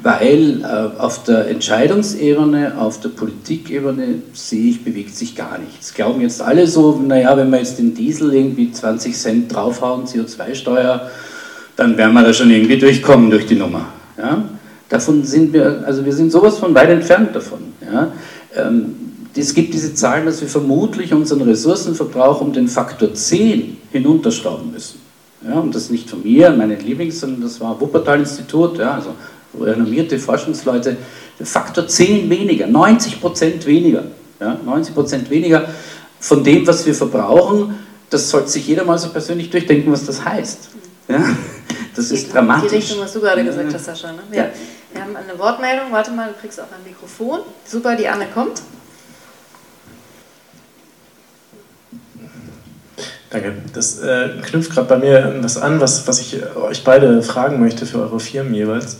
[0.01, 5.93] weil äh, auf der Entscheidungsebene, auf der Politikebene sehe ich, bewegt sich gar nichts.
[5.93, 11.09] Glauben jetzt alle so, naja, wenn wir jetzt den Diesel irgendwie 20 Cent draufhauen, CO2-Steuer,
[11.75, 13.87] dann werden wir da schon irgendwie durchkommen durch die Nummer.
[14.17, 14.43] Ja?
[14.87, 17.59] Davon sind wir, also wir sind sowas von weit entfernt davon.
[17.81, 18.11] Ja?
[18.55, 18.95] Ähm,
[19.35, 24.99] es gibt diese Zahlen, dass wir vermutlich unseren Ressourcenverbrauch um den Faktor 10 hinunterschrauben müssen.
[25.47, 29.11] Ja, und das nicht von mir, meine Lieblings, sondern das war Wuppertal-Institut, ja, also
[29.57, 30.97] renommierte Forschungsleute,
[31.41, 34.03] Faktor 10 weniger, 90 Prozent weniger.
[34.39, 35.65] Ja, 90 Prozent weniger
[36.19, 37.75] von dem, was wir verbrauchen.
[38.09, 40.69] Das sollte sich jeder mal so persönlich durchdenken, was das heißt.
[41.07, 41.23] Ja,
[41.95, 42.69] das ist dramatisch.
[42.69, 44.11] Die Richtung, was du gerade gesagt hast, Sascha.
[44.11, 44.19] Ne?
[44.31, 44.49] Ja.
[44.91, 45.91] Wir haben eine Wortmeldung.
[45.91, 47.39] Warte mal, du kriegst auch ein Mikrofon.
[47.65, 48.61] Super, die Anne kommt.
[53.29, 53.53] Danke.
[53.73, 57.85] Das äh, knüpft gerade bei mir was an, was, was ich euch beide fragen möchte
[57.85, 58.97] für eure Firmen jeweils.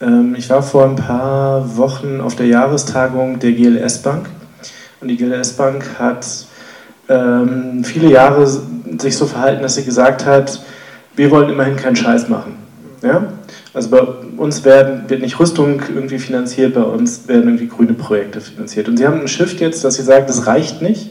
[0.00, 4.28] Ähm, ich war vor ein paar Wochen auf der Jahrestagung der GLS Bank
[5.00, 6.26] und die GLS Bank hat
[7.08, 10.60] ähm, viele Jahre sich so verhalten, dass sie gesagt hat,
[11.16, 12.56] wir wollen immerhin keinen Scheiß machen.
[13.02, 13.28] Ja?
[13.72, 18.40] Also bei uns werden, wird nicht Rüstung irgendwie finanziert, bei uns werden irgendwie grüne Projekte
[18.40, 18.88] finanziert.
[18.88, 21.10] Und sie haben einen Shift jetzt, dass sie sagen, das reicht nicht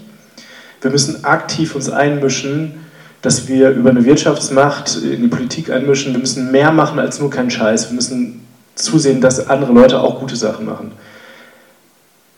[0.84, 2.74] wir müssen aktiv uns einmischen,
[3.22, 6.14] dass wir über eine Wirtschaftsmacht in die Politik einmischen.
[6.14, 7.90] Wir müssen mehr machen als nur keinen Scheiß.
[7.90, 8.43] Wir müssen
[8.76, 10.92] zusehen, dass andere Leute auch gute Sachen machen.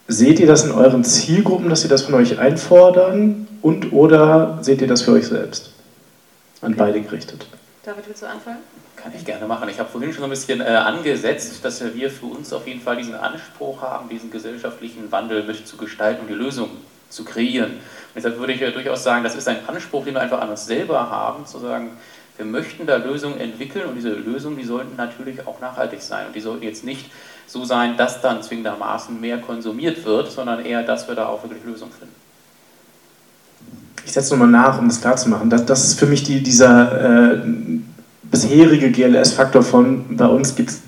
[0.08, 3.48] Seht ihr das in euren Zielgruppen, dass sie das von euch einfordern?
[3.62, 5.72] Und oder seht ihr das für euch selbst?
[6.62, 7.48] An beide gerichtet.
[7.84, 8.60] David, willst du anfangen?
[8.96, 9.68] Kann ich gerne machen.
[9.70, 12.98] Ich habe vorhin schon ein bisschen äh, angesetzt, dass wir für uns auf jeden Fall
[12.98, 16.70] diesen Anspruch haben, diesen gesellschaftlichen Wandel mit zu gestalten und die Lösung
[17.10, 17.72] zu kreieren.
[17.72, 20.50] Und deshalb würde ich ja durchaus sagen, das ist ein Anspruch, den wir einfach an
[20.50, 21.92] uns selber haben, zu sagen,
[22.38, 26.36] wir möchten da Lösungen entwickeln und diese Lösungen, die sollten natürlich auch nachhaltig sein und
[26.36, 27.10] die sollten jetzt nicht
[27.48, 31.64] so sein, dass dann zwingendermaßen mehr konsumiert wird, sondern eher, dass wir da auch wirklich
[31.64, 32.14] Lösungen finden.
[34.06, 35.50] Ich setze nochmal nach, um das klarzumachen.
[35.50, 37.42] Das, das ist für mich die, dieser äh,
[38.24, 40.82] bisherige GLS-Faktor von, bei uns gibt es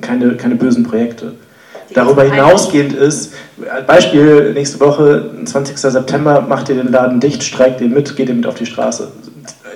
[0.00, 1.34] keine, keine bösen Projekte.
[1.94, 3.32] Darüber hinausgehend ist,
[3.86, 5.78] Beispiel nächste Woche, 20.
[5.78, 9.10] September, macht ihr den Laden dicht, streikt ihr mit, geht ihr mit auf die Straße.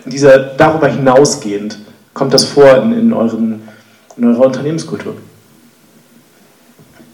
[0.04, 1.78] Dieser, darüber hinausgehend
[2.14, 3.68] kommt das vor in, in, euren,
[4.16, 5.16] in eurer Unternehmenskultur.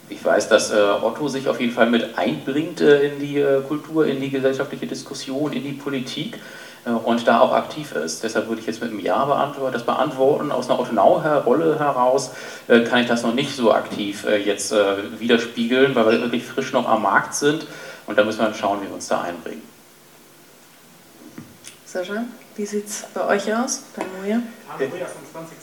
[0.08, 3.60] Ich weiß, dass äh, Otto sich auf jeden Fall mit einbringt äh, in die äh,
[3.60, 6.38] Kultur, in die gesellschaftliche Diskussion, in die Politik
[6.86, 8.24] äh, und da auch aktiv ist.
[8.24, 9.74] Deshalb würde ich jetzt mit einem Ja beantworten.
[9.74, 12.30] Das beantworten aus einer Otto-Rolle heraus
[12.68, 14.74] äh, kann ich das noch nicht so aktiv äh, jetzt
[15.18, 17.66] widerspiegeln, weil wir wirklich frisch noch am Markt sind
[18.06, 19.62] und da müssen wir dann schauen, wie wir uns da einbringen.
[21.84, 22.24] Sascha,
[22.58, 24.42] wie sieht es bei euch aus, bei Moja?
[24.76, 25.56] 20.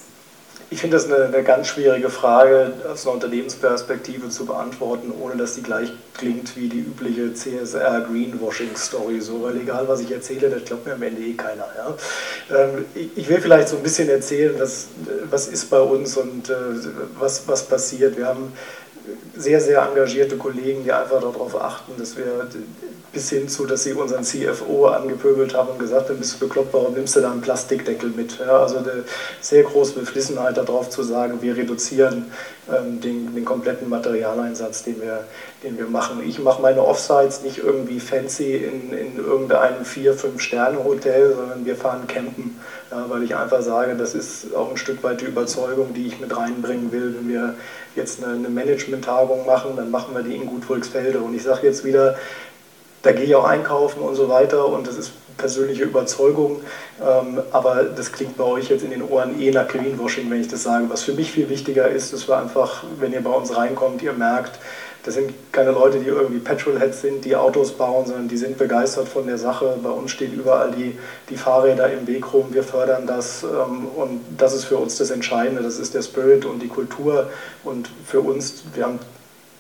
[0.72, 5.54] Ich finde das eine, eine, ganz schwierige Frage aus einer Unternehmensperspektive zu beantworten, ohne dass
[5.54, 9.22] die gleich klingt wie die übliche CSR-Greenwashing-Story.
[9.22, 11.68] So, weil egal, was ich erzähle, das glaubt mir am Ende eh keiner.
[11.78, 11.96] Ja?
[12.58, 14.88] Ähm, ich, will vielleicht so ein bisschen erzählen, was,
[15.30, 16.56] was ist bei uns und äh,
[17.20, 18.18] was, was passiert.
[18.18, 18.52] Wir haben
[19.36, 22.48] sehr, sehr engagierte Kollegen, die einfach darauf achten, dass wir
[23.12, 26.74] bis hin zu, dass sie unseren CFO angepöbelt haben und gesagt haben, bist du bekloppt,
[26.74, 28.38] warum nimmst du da einen Plastikdeckel mit?
[28.40, 29.06] Ja, also eine
[29.40, 32.32] sehr große Beflissenheit darauf zu sagen, wir reduzieren
[32.68, 35.24] den, den, kompletten Materialeinsatz, den wir,
[35.64, 36.22] den wir machen.
[36.26, 41.66] Ich mache meine Offsites nicht irgendwie fancy in, in irgendeinem vier, fünf Sterne Hotel, sondern
[41.66, 45.26] wir fahren campen, ja, weil ich einfach sage, das ist auch ein Stück weit die
[45.26, 47.56] Überzeugung, die ich mit reinbringen will, wenn wir
[47.96, 51.20] jetzt eine, eine Management-Tagung machen, dann machen wir die in Gutwolksfelde.
[51.20, 52.16] Und ich sage jetzt wieder,
[53.04, 56.62] da gehe ich auch einkaufen und so weiter und das ist persönliche Überzeugung,
[57.02, 60.48] ähm, aber das klingt bei euch jetzt in den Ohren eh nach Greenwashing, wenn ich
[60.48, 60.86] das sage.
[60.90, 64.14] Was für mich viel wichtiger ist, dass wir einfach, wenn ihr bei uns reinkommt, ihr
[64.14, 64.60] merkt,
[65.06, 69.08] das sind keine Leute, die irgendwie Petrolheads sind, die Autos bauen, sondern die sind begeistert
[69.08, 69.78] von der Sache.
[69.84, 70.98] Bei uns stehen überall die,
[71.30, 75.12] die Fahrräder im Weg rum, wir fördern das ähm, und das ist für uns das
[75.12, 75.62] Entscheidende.
[75.62, 77.30] Das ist der Spirit und die Kultur
[77.64, 79.00] und für uns, wir haben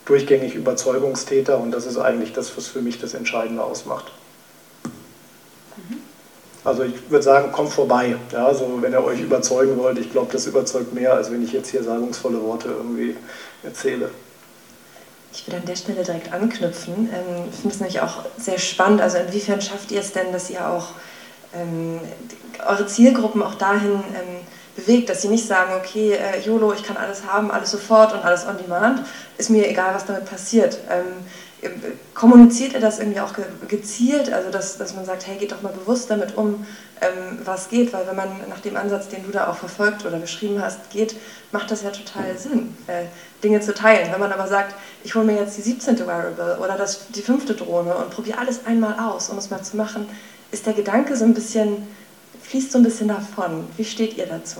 [0.05, 4.11] durchgängig Überzeugungstäter und das ist eigentlich das, was für mich das Entscheidende ausmacht.
[6.65, 8.15] Also ich würde sagen, kommt vorbei.
[8.31, 11.53] Ja, also wenn ihr euch überzeugen wollt, ich glaube, das überzeugt mehr, als wenn ich
[11.53, 13.15] jetzt hier sagungsvolle Worte irgendwie
[13.63, 14.09] erzähle.
[15.31, 17.09] Ich will an der Stelle direkt anknüpfen.
[17.13, 18.99] Ähm, ich finde es nämlich auch sehr spannend.
[19.01, 20.87] Also inwiefern schafft ihr es denn, dass ihr auch
[21.53, 21.99] ähm,
[22.67, 24.39] eure Zielgruppen auch dahin ähm,
[24.75, 28.25] bewegt, dass sie nicht sagen, okay, äh, YOLO, ich kann alles haben, alles sofort und
[28.25, 29.05] alles on demand,
[29.37, 30.79] ist mir egal, was damit passiert.
[30.89, 31.25] Ähm,
[32.13, 33.33] kommuniziert ihr das irgendwie auch
[33.67, 36.65] gezielt, also dass, dass man sagt, hey, geht doch mal bewusst damit um,
[37.01, 40.17] ähm, was geht, weil wenn man nach dem Ansatz, den du da auch verfolgt oder
[40.17, 41.15] beschrieben hast, geht,
[41.51, 43.05] macht das ja total Sinn, äh,
[43.43, 44.11] Dinge zu teilen.
[44.11, 45.99] Wenn man aber sagt, ich hole mir jetzt die 17.
[45.99, 49.75] Wearable oder das, die fünfte Drohne und probiere alles einmal aus, um es mal zu
[49.75, 50.07] machen,
[50.51, 51.87] ist der Gedanke so ein bisschen
[52.45, 53.67] fließt so ein bisschen davon.
[53.75, 54.57] Wie steht ihr dazu?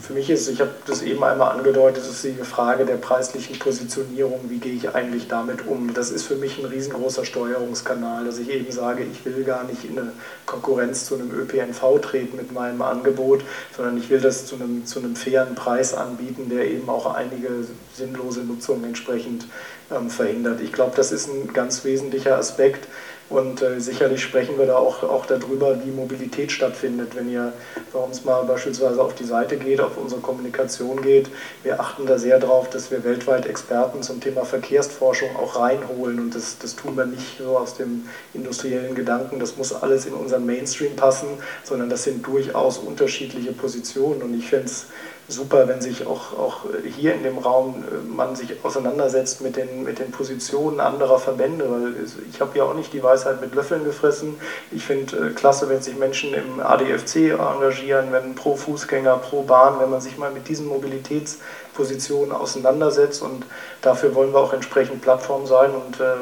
[0.00, 4.40] Für mich ist, ich habe das eben einmal angedeutet, ist die Frage der preislichen Positionierung,
[4.48, 5.92] wie gehe ich eigentlich damit um.
[5.92, 9.84] Das ist für mich ein riesengroßer Steuerungskanal, dass ich eben sage, ich will gar nicht
[9.84, 10.12] in eine
[10.46, 13.42] Konkurrenz zu einem ÖPNV treten mit meinem Angebot,
[13.76, 17.48] sondern ich will das zu einem, zu einem fairen Preis anbieten, der eben auch einige
[17.94, 19.46] sinnlose Nutzungen entsprechend
[19.90, 20.60] ähm, verhindert.
[20.62, 22.88] Ich glaube, das ist ein ganz wesentlicher Aspekt
[23.30, 27.14] und äh, sicherlich sprechen wir da auch, auch darüber, wie Mobilität stattfindet.
[27.14, 27.52] Wenn ihr
[27.92, 31.28] bei uns mal beispielsweise auf die Seite geht, auf unsere Kommunikation geht,
[31.62, 36.18] wir achten da sehr darauf, dass wir weltweit Experten zum Thema Verkehrsforschung auch reinholen.
[36.18, 40.14] Und das, das tun wir nicht so aus dem industriellen Gedanken, das muss alles in
[40.14, 41.28] unseren Mainstream passen,
[41.64, 44.22] sondern das sind durchaus unterschiedliche Positionen.
[44.22, 44.86] Und ich finde es
[45.28, 46.60] super, wenn sich auch, auch
[46.96, 51.94] hier in dem Raum äh, man sich auseinandersetzt mit den, mit den Positionen anderer Verbände,
[52.32, 54.40] ich habe ja auch nicht die Weisheit mit Löffeln gefressen.
[54.72, 59.78] Ich finde äh, klasse, wenn sich Menschen im ADFC engagieren, wenn pro Fußgänger, pro Bahn,
[59.80, 63.44] wenn man sich mal mit diesen Mobilitätspositionen auseinandersetzt und
[63.82, 66.14] dafür wollen wir auch entsprechend Plattform sein und äh,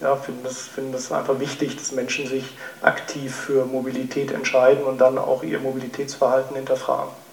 [0.00, 2.44] ja, finden das, finden das einfach wichtig, dass Menschen sich
[2.82, 7.25] aktiv für Mobilität entscheiden und dann auch ihr Mobilitätsverhalten hinterfragen.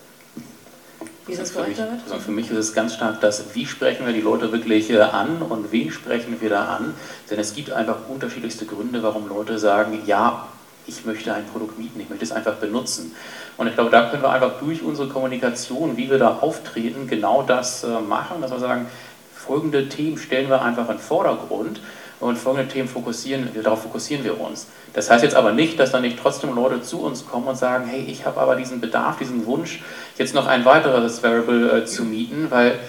[1.26, 4.06] Wie ist das für, mich, also für mich ist es ganz stark das, wie sprechen
[4.06, 6.94] wir die Leute wirklich äh, an und wen sprechen wir da an.
[7.30, 10.48] Denn es gibt einfach unterschiedlichste Gründe, warum Leute sagen, ja,
[10.86, 13.16] ich möchte ein Produkt mieten, ich möchte es einfach benutzen.
[13.56, 17.44] Und ich glaube, da können wir einfach durch unsere Kommunikation, wie wir da auftreten, genau
[17.44, 18.88] das äh, machen, dass wir sagen,
[19.34, 21.80] folgende Themen stellen wir einfach in den Vordergrund
[22.20, 24.68] und folgende Themen fokussieren, darauf fokussieren wir uns.
[24.94, 27.86] Das heißt jetzt aber nicht, dass dann nicht trotzdem Leute zu uns kommen und sagen,
[27.88, 29.82] hey, ich habe aber diesen Bedarf, diesen Wunsch,
[30.18, 32.80] jetzt noch ein weiteres Variable äh, zu mieten, weil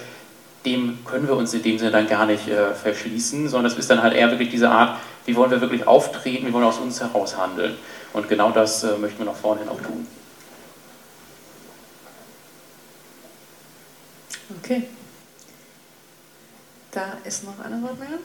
[0.65, 3.89] dem können wir uns in dem Sinne dann gar nicht äh, verschließen, sondern das ist
[3.89, 6.79] dann halt eher wirklich diese Art, wie wollen wir wirklich auftreten, wie wollen wir aus
[6.79, 7.75] uns heraus handeln.
[8.13, 10.07] Und genau das äh, möchten wir nach vorne hin auch tun.
[14.59, 14.87] Okay.
[16.91, 18.19] Da ist noch eine Wortmeldung.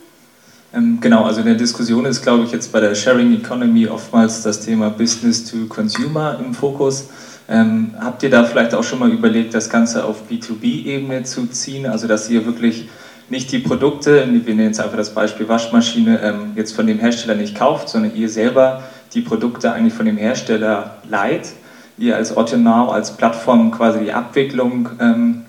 [0.73, 4.41] Ähm, genau, also in der Diskussion ist, glaube ich, jetzt bei der Sharing Economy oftmals
[4.41, 7.09] das Thema Business to Consumer im Fokus.
[7.49, 11.85] Ähm, habt ihr da vielleicht auch schon mal überlegt, das Ganze auf B2B-Ebene zu ziehen?
[11.85, 12.87] Also, dass ihr wirklich
[13.29, 17.35] nicht die Produkte, wir nehmen jetzt einfach das Beispiel Waschmaschine, ähm, jetzt von dem Hersteller
[17.35, 21.49] nicht kauft, sondern ihr selber die Produkte eigentlich von dem Hersteller leiht.
[21.97, 25.41] Ihr als Otto Now, als Plattform quasi die Abwicklung ähm,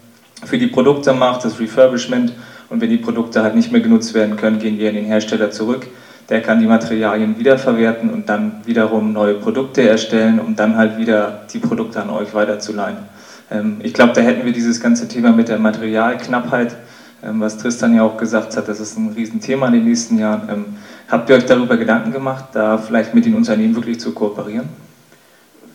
[0.44, 2.32] für die Produkte macht, das Refurbishment
[2.72, 5.50] und wenn die Produkte halt nicht mehr genutzt werden können, gehen die an den Hersteller
[5.50, 5.86] zurück.
[6.30, 11.42] Der kann die Materialien wiederverwerten und dann wiederum neue Produkte erstellen, um dann halt wieder
[11.52, 12.96] die Produkte an euch weiterzuleihen.
[13.50, 16.74] Ähm, ich glaube, da hätten wir dieses ganze Thema mit der Materialknappheit,
[17.22, 20.48] ähm, was Tristan ja auch gesagt hat, das ist ein Riesenthema in den nächsten Jahren.
[20.50, 20.64] Ähm,
[21.08, 24.81] habt ihr euch darüber Gedanken gemacht, da vielleicht mit den Unternehmen wirklich zu kooperieren?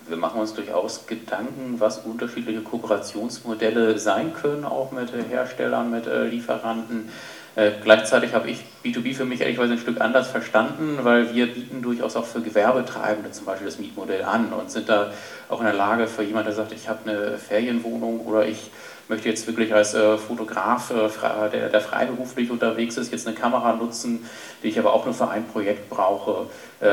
[0.09, 6.25] Wir machen uns durchaus Gedanken, was unterschiedliche Kooperationsmodelle sein können, auch mit Herstellern, mit äh,
[6.25, 7.09] Lieferanten.
[7.55, 11.81] Äh, gleichzeitig habe ich B2B für mich ehrlicherweise ein Stück anders verstanden, weil wir bieten
[11.81, 15.11] durchaus auch für Gewerbetreibende zum Beispiel das Mietmodell an und sind da
[15.49, 18.69] auch in der Lage für jemanden, der sagt, ich habe eine Ferienwohnung oder ich
[19.09, 23.73] möchte jetzt wirklich als äh, Fotograf, äh, der, der, freiberuflich unterwegs ist, jetzt eine Kamera
[23.73, 24.25] nutzen,
[24.63, 26.47] die ich aber auch nur für ein Projekt brauche,
[26.79, 26.89] äh,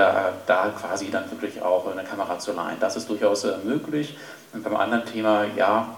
[0.46, 2.76] da quasi dann wirklich auch eine Kamera zu leihen.
[2.80, 4.16] Das ist durchaus möglich.
[4.52, 5.96] Und beim anderen Thema, ja,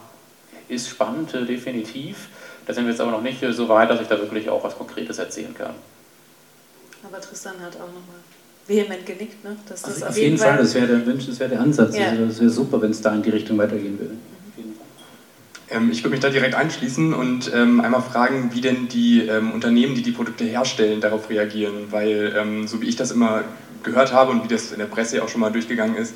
[0.68, 2.28] ist spannend, definitiv.
[2.66, 4.76] Da sind wir jetzt aber noch nicht so weit, dass ich da wirklich auch was
[4.76, 5.74] Konkretes erzählen kann.
[7.04, 8.20] Aber Tristan hat auch nochmal
[8.66, 9.56] vehement genickt, ne?
[9.68, 11.96] Dass das also auf, jeden Fall, Fall das wäre der wünschenswerte Ansatz.
[11.96, 12.08] Ja.
[12.08, 14.14] Also das wäre super, wenn es da in die Richtung weitergehen würde.
[15.70, 19.52] Ähm, ich würde mich da direkt anschließen und ähm, einmal fragen, wie denn die ähm,
[19.52, 21.86] Unternehmen, die die Produkte herstellen, darauf reagieren.
[21.90, 23.44] Weil, ähm, so wie ich das immer
[23.82, 26.14] gehört habe und wie das in der Presse auch schon mal durchgegangen ist,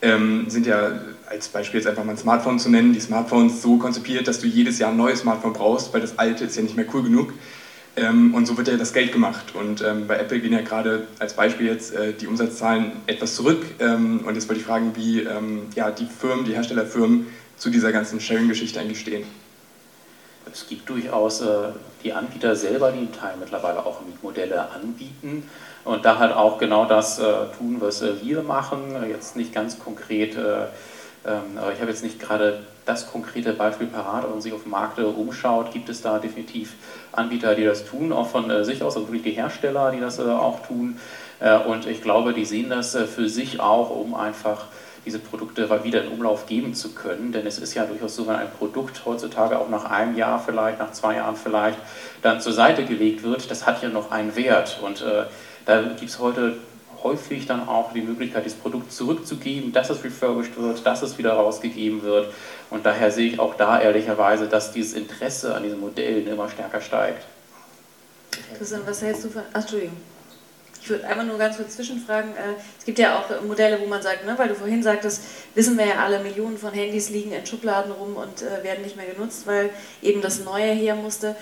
[0.00, 0.92] ähm, sind ja
[1.28, 4.46] als Beispiel jetzt einfach mal ein Smartphone zu nennen, die Smartphones so konzipiert, dass du
[4.46, 7.34] jedes Jahr ein neues Smartphone brauchst, weil das alte ist ja nicht mehr cool genug.
[7.96, 9.54] Ähm, und so wird ja das Geld gemacht.
[9.54, 13.64] Und bei Apple gehen ja gerade als Beispiel jetzt äh, die Umsatzzahlen etwas zurück.
[13.80, 15.26] und jetzt wollte ich fragen, wie
[15.74, 17.26] ja, die Firmen, die Herstellerfirmen
[17.58, 19.24] zu dieser ganzen Sharing-Geschichte eigentlich stehen?
[20.50, 21.68] Es gibt durchaus äh,
[22.02, 25.42] die Anbieter selber, die Teil mittlerweile auch Mietmodelle anbieten
[25.84, 27.22] und da halt auch genau das äh,
[27.56, 28.96] tun, was äh, wir machen.
[29.08, 30.66] Jetzt nicht ganz konkret, äh,
[31.26, 34.62] ähm, aber ich habe jetzt nicht gerade das konkrete Beispiel parat, wenn man sich auf
[34.62, 36.74] dem Markt umschaut, gibt es da definitiv
[37.12, 40.18] Anbieter, die das tun, auch von äh, sich aus, also wirklich die Hersteller, die das
[40.18, 40.98] äh, auch tun.
[41.68, 44.66] und ich glaube, die sehen das für sich auch, um einfach
[45.04, 47.32] diese Produkte wieder in Umlauf geben zu können.
[47.32, 50.78] Denn es ist ja durchaus so, wenn ein Produkt heutzutage auch nach einem Jahr vielleicht,
[50.78, 51.78] nach zwei Jahren vielleicht
[52.22, 54.80] dann zur Seite gelegt wird, das hat ja noch einen Wert.
[54.82, 55.24] Und äh,
[55.66, 56.56] da gibt es heute
[57.02, 61.32] häufig dann auch die Möglichkeit, dieses Produkt zurückzugeben, dass es refurbished wird, dass es wieder
[61.32, 62.32] rausgegeben wird.
[62.70, 66.80] Und daher sehe ich auch da ehrlicherweise, dass dieses Interesse an diesen Modellen immer stärker
[66.80, 67.24] steigt.
[68.56, 69.42] Christian, was hältst du von.
[69.52, 69.96] Ach, Entschuldigung.
[70.80, 72.30] Ich würde einmal nur ganz kurz zwischenfragen.
[72.32, 75.22] Äh, es gibt ja auch Modelle, wo man sagt, ne, weil du vorhin sagtest,
[75.54, 78.96] wissen wir ja alle, Millionen von Handys liegen in Schubladen rum und äh, werden nicht
[78.96, 79.70] mehr genutzt, weil
[80.02, 81.36] eben das Neue her musste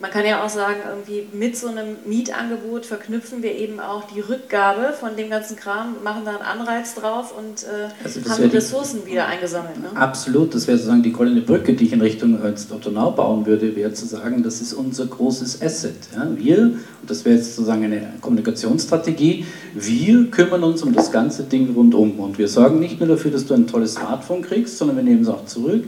[0.00, 4.20] man kann ja auch sagen, irgendwie mit so einem Mietangebot verknüpfen wir eben auch die
[4.20, 8.56] Rückgabe von dem ganzen Kram, machen da einen Anreiz drauf und äh, also haben die
[8.56, 9.78] Ressourcen wieder eingesammelt.
[9.78, 9.88] Ne?
[9.94, 13.92] Absolut, das wäre sozusagen die goldene Brücke, die ich in Richtung Ottonau bauen würde, wäre
[13.92, 15.96] zu sagen, das ist unser großes Asset.
[16.14, 16.26] Ja?
[16.34, 21.74] Wir, und das wäre jetzt sozusagen eine Kommunikationsstrategie, wir kümmern uns um das ganze Ding
[21.74, 25.04] rundum und wir sorgen nicht nur dafür, dass du ein tolles Smartphone kriegst, sondern wir
[25.04, 25.84] nehmen es auch zurück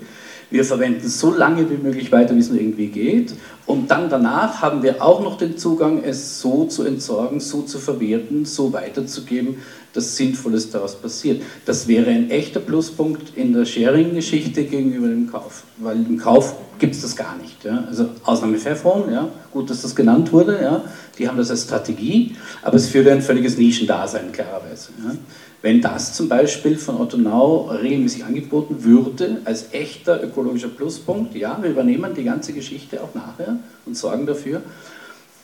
[0.53, 3.35] wir verwenden so lange wie möglich weiter, wie es nur irgendwie geht.
[3.65, 7.79] Und dann danach haben wir auch noch den Zugang, es so zu entsorgen, so zu
[7.79, 9.57] verwerten, so weiterzugeben,
[9.93, 11.43] dass Sinnvolles daraus passiert.
[11.65, 15.65] Das wäre ein echter Pluspunkt in der Sharing-Geschichte gegenüber dem Kauf.
[15.79, 17.65] Weil im Kauf gibt es das gar nicht.
[17.65, 17.85] Ja.
[17.89, 20.85] Also Ausnahme Fairphone, ja, gut, dass das genannt wurde, ja.
[21.19, 24.89] die haben das als Strategie, aber es führt ein völliges Nischendasein, klarerweise.
[25.05, 25.15] Ja.
[25.63, 31.57] Wenn das zum Beispiel von Otto Now regelmäßig angeboten würde, als echter ökologischer Pluspunkt, ja,
[31.63, 33.57] wir übernehmen die ganze Geschichte auch nachher
[33.87, 34.61] und sorgen dafür,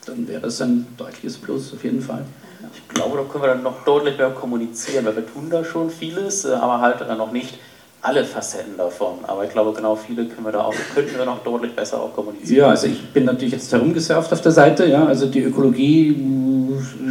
[0.05, 2.25] dann wäre das ein deutliches Plus auf jeden Fall.
[2.73, 5.89] Ich glaube, da können wir dann noch deutlich mehr kommunizieren, weil wir tun da schon
[5.89, 7.57] vieles, äh, aber halt dann noch nicht
[8.01, 9.19] alle Facetten davon.
[9.23, 12.13] Aber ich glaube, genau viele können wir da auch, könnten wir noch deutlich besser auch
[12.13, 12.59] kommunizieren.
[12.59, 16.15] Ja, also ich bin natürlich jetzt herumgesurft auf der Seite, ja, also die Ökologie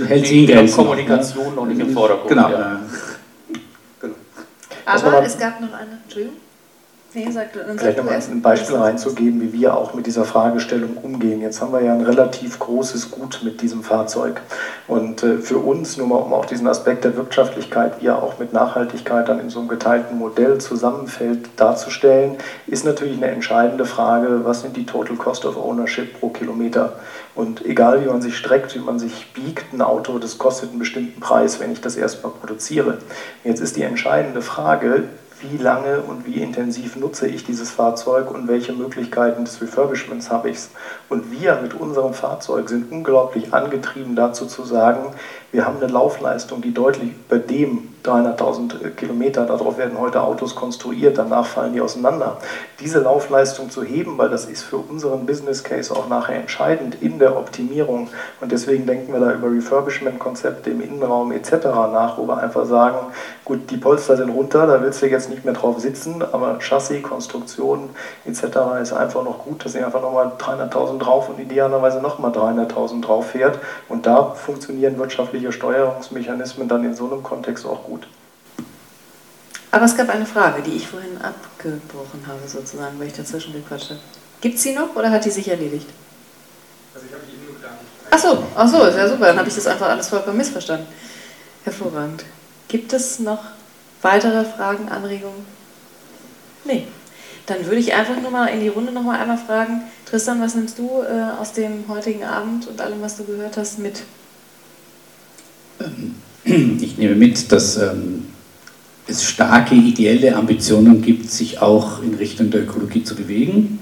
[0.07, 0.77] hält sich in Grenzen.
[0.77, 2.29] Kommunikation noch nicht im Vordergrund.
[2.29, 2.51] Genau.
[2.51, 2.81] Ja.
[4.87, 6.37] Aber es gab noch eine, Entschuldigung.
[7.15, 11.41] Nee, sag, Vielleicht nochmal ein Beispiel reinzugeben, wie wir auch mit dieser Fragestellung umgehen.
[11.41, 14.43] Jetzt haben wir ja ein relativ großes Gut mit diesem Fahrzeug.
[14.87, 18.39] Und äh, für uns, nur mal um auch diesen Aspekt der Wirtschaftlichkeit, wie er auch
[18.39, 24.45] mit Nachhaltigkeit dann in so einem geteilten Modell zusammenfällt, darzustellen, ist natürlich eine entscheidende Frage,
[24.45, 26.93] was sind die Total Cost of Ownership pro Kilometer?
[27.39, 30.81] Und egal wie man sich streckt, wie man sich biegt, ein Auto, das kostet einen
[30.81, 32.99] bestimmten Preis, wenn ich das erstmal produziere.
[33.45, 35.05] Jetzt ist die entscheidende Frage,
[35.41, 40.51] wie lange und wie intensiv nutze ich dieses Fahrzeug und welche Möglichkeiten des Refurbishments habe
[40.51, 40.59] ich.
[41.09, 45.15] Und wir mit unserem Fahrzeug sind unglaublich angetrieben dazu zu sagen,
[45.51, 51.19] wir haben eine Laufleistung, die deutlich über dem 300.000 Kilometer, darauf werden heute Autos konstruiert,
[51.19, 52.39] danach fallen die auseinander.
[52.81, 57.19] Diese Laufleistung zu heben, weil das ist für unseren Business Case auch nachher entscheidend in
[57.19, 58.09] der Optimierung.
[58.41, 61.53] Und deswegen denken wir da über Refurbishment-Konzepte im Innenraum etc.
[61.93, 62.99] nach, wo wir einfach sagen,
[63.45, 67.03] gut, die Polster sind runter, da willst du jetzt nicht mehr drauf sitzen, aber Chassis,
[67.03, 67.91] Konstruktion
[68.27, 68.43] etc.
[68.81, 73.31] ist einfach noch gut, dass ich einfach nochmal 300.000 drauf und idealerweise nochmal 300.000 drauf
[73.31, 73.59] fährt.
[73.89, 78.07] Und da funktionieren wirtschaftliche Steuerungsmechanismen dann in so einem Kontext auch gut.
[79.71, 83.91] Aber es gab eine Frage, die ich vorhin abgebrochen habe, sozusagen, weil ich dazwischen gequatscht
[83.91, 84.01] habe.
[84.41, 85.89] Gibt es sie noch oder hat die sich erledigt?
[86.95, 87.75] Also ich habe die nur gedacht.
[88.11, 89.27] Ach so, ach so, ist ja super.
[89.27, 90.87] Dann habe ich das einfach alles vollkommen missverstanden.
[91.65, 92.25] Hervorragend.
[92.69, 93.45] Gibt es noch
[94.03, 95.47] weitere Fragen, Anregungen?
[96.65, 96.87] Nee.
[97.47, 100.55] Dann würde ich einfach nur mal in die Runde noch mal einmal fragen, Tristan, was
[100.55, 104.03] nimmst du äh, aus dem heutigen Abend und allem, was du gehört hast, mit?
[106.45, 108.25] Ich nehme mit, dass ähm,
[109.07, 113.79] es starke ideelle Ambitionen gibt, sich auch in Richtung der Ökologie zu bewegen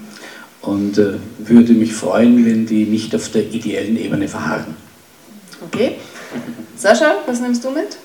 [0.63, 4.77] und äh, würde mich freuen, wenn die nicht auf der ideellen Ebene verharren.
[5.65, 5.97] Okay.
[6.77, 7.97] Sascha, was nimmst du mit?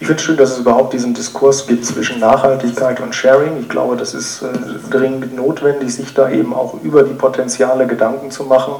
[0.00, 3.58] Ich finde es schön, dass es überhaupt diesen Diskurs gibt zwischen Nachhaltigkeit und Sharing.
[3.60, 4.46] Ich glaube, das ist äh,
[4.90, 8.74] dringend notwendig, sich da eben auch über die Potenziale Gedanken zu machen.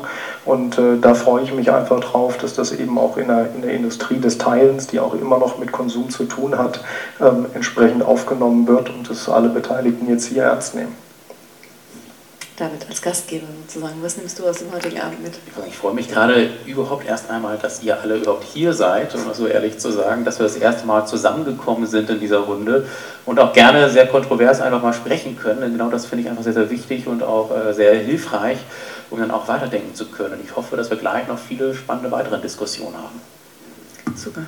[0.45, 3.63] Und äh, da freue ich mich einfach drauf, dass das eben auch in der, in
[3.63, 6.85] der Industrie des Teilens, die auch immer noch mit Konsum zu tun hat,
[7.21, 11.08] ähm, entsprechend aufgenommen wird und dass alle Beteiligten jetzt hier ernst nehmen.
[12.59, 15.35] David, als Gastgeber sozusagen, was nimmst du aus dem heutigen Abend mit?
[15.69, 19.37] Ich freue mich gerade überhaupt erst einmal, dass ihr alle überhaupt hier seid, um das
[19.37, 22.89] so ehrlich zu sagen, dass wir das erste Mal zusammengekommen sind in dieser Runde
[23.27, 25.61] und auch gerne sehr kontrovers einfach mal sprechen können.
[25.61, 28.59] Denn genau das finde ich einfach sehr, sehr wichtig und auch äh, sehr hilfreich,
[29.11, 30.41] um dann auch weiterdenken zu können.
[30.45, 34.17] Ich hoffe, dass wir gleich noch viele spannende weitere Diskussionen haben.
[34.17, 34.43] Super.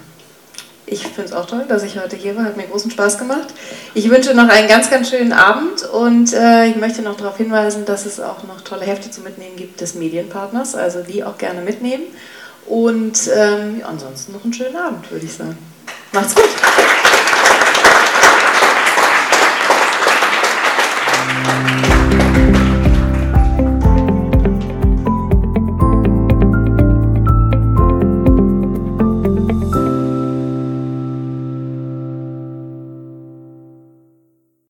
[0.90, 2.44] Ich finde es auch toll, dass ich heute hier war.
[2.44, 3.46] Hat mir großen Spaß gemacht.
[3.94, 7.84] Ich wünsche noch einen ganz, ganz schönen Abend und äh, ich möchte noch darauf hinweisen,
[7.84, 10.74] dass es auch noch tolle Hefte zu mitnehmen gibt des Medienpartners.
[10.74, 12.02] Also die auch gerne mitnehmen.
[12.66, 15.56] Und ähm, ja, ansonsten noch einen schönen Abend, würde ich sagen.
[16.12, 16.44] Macht's gut.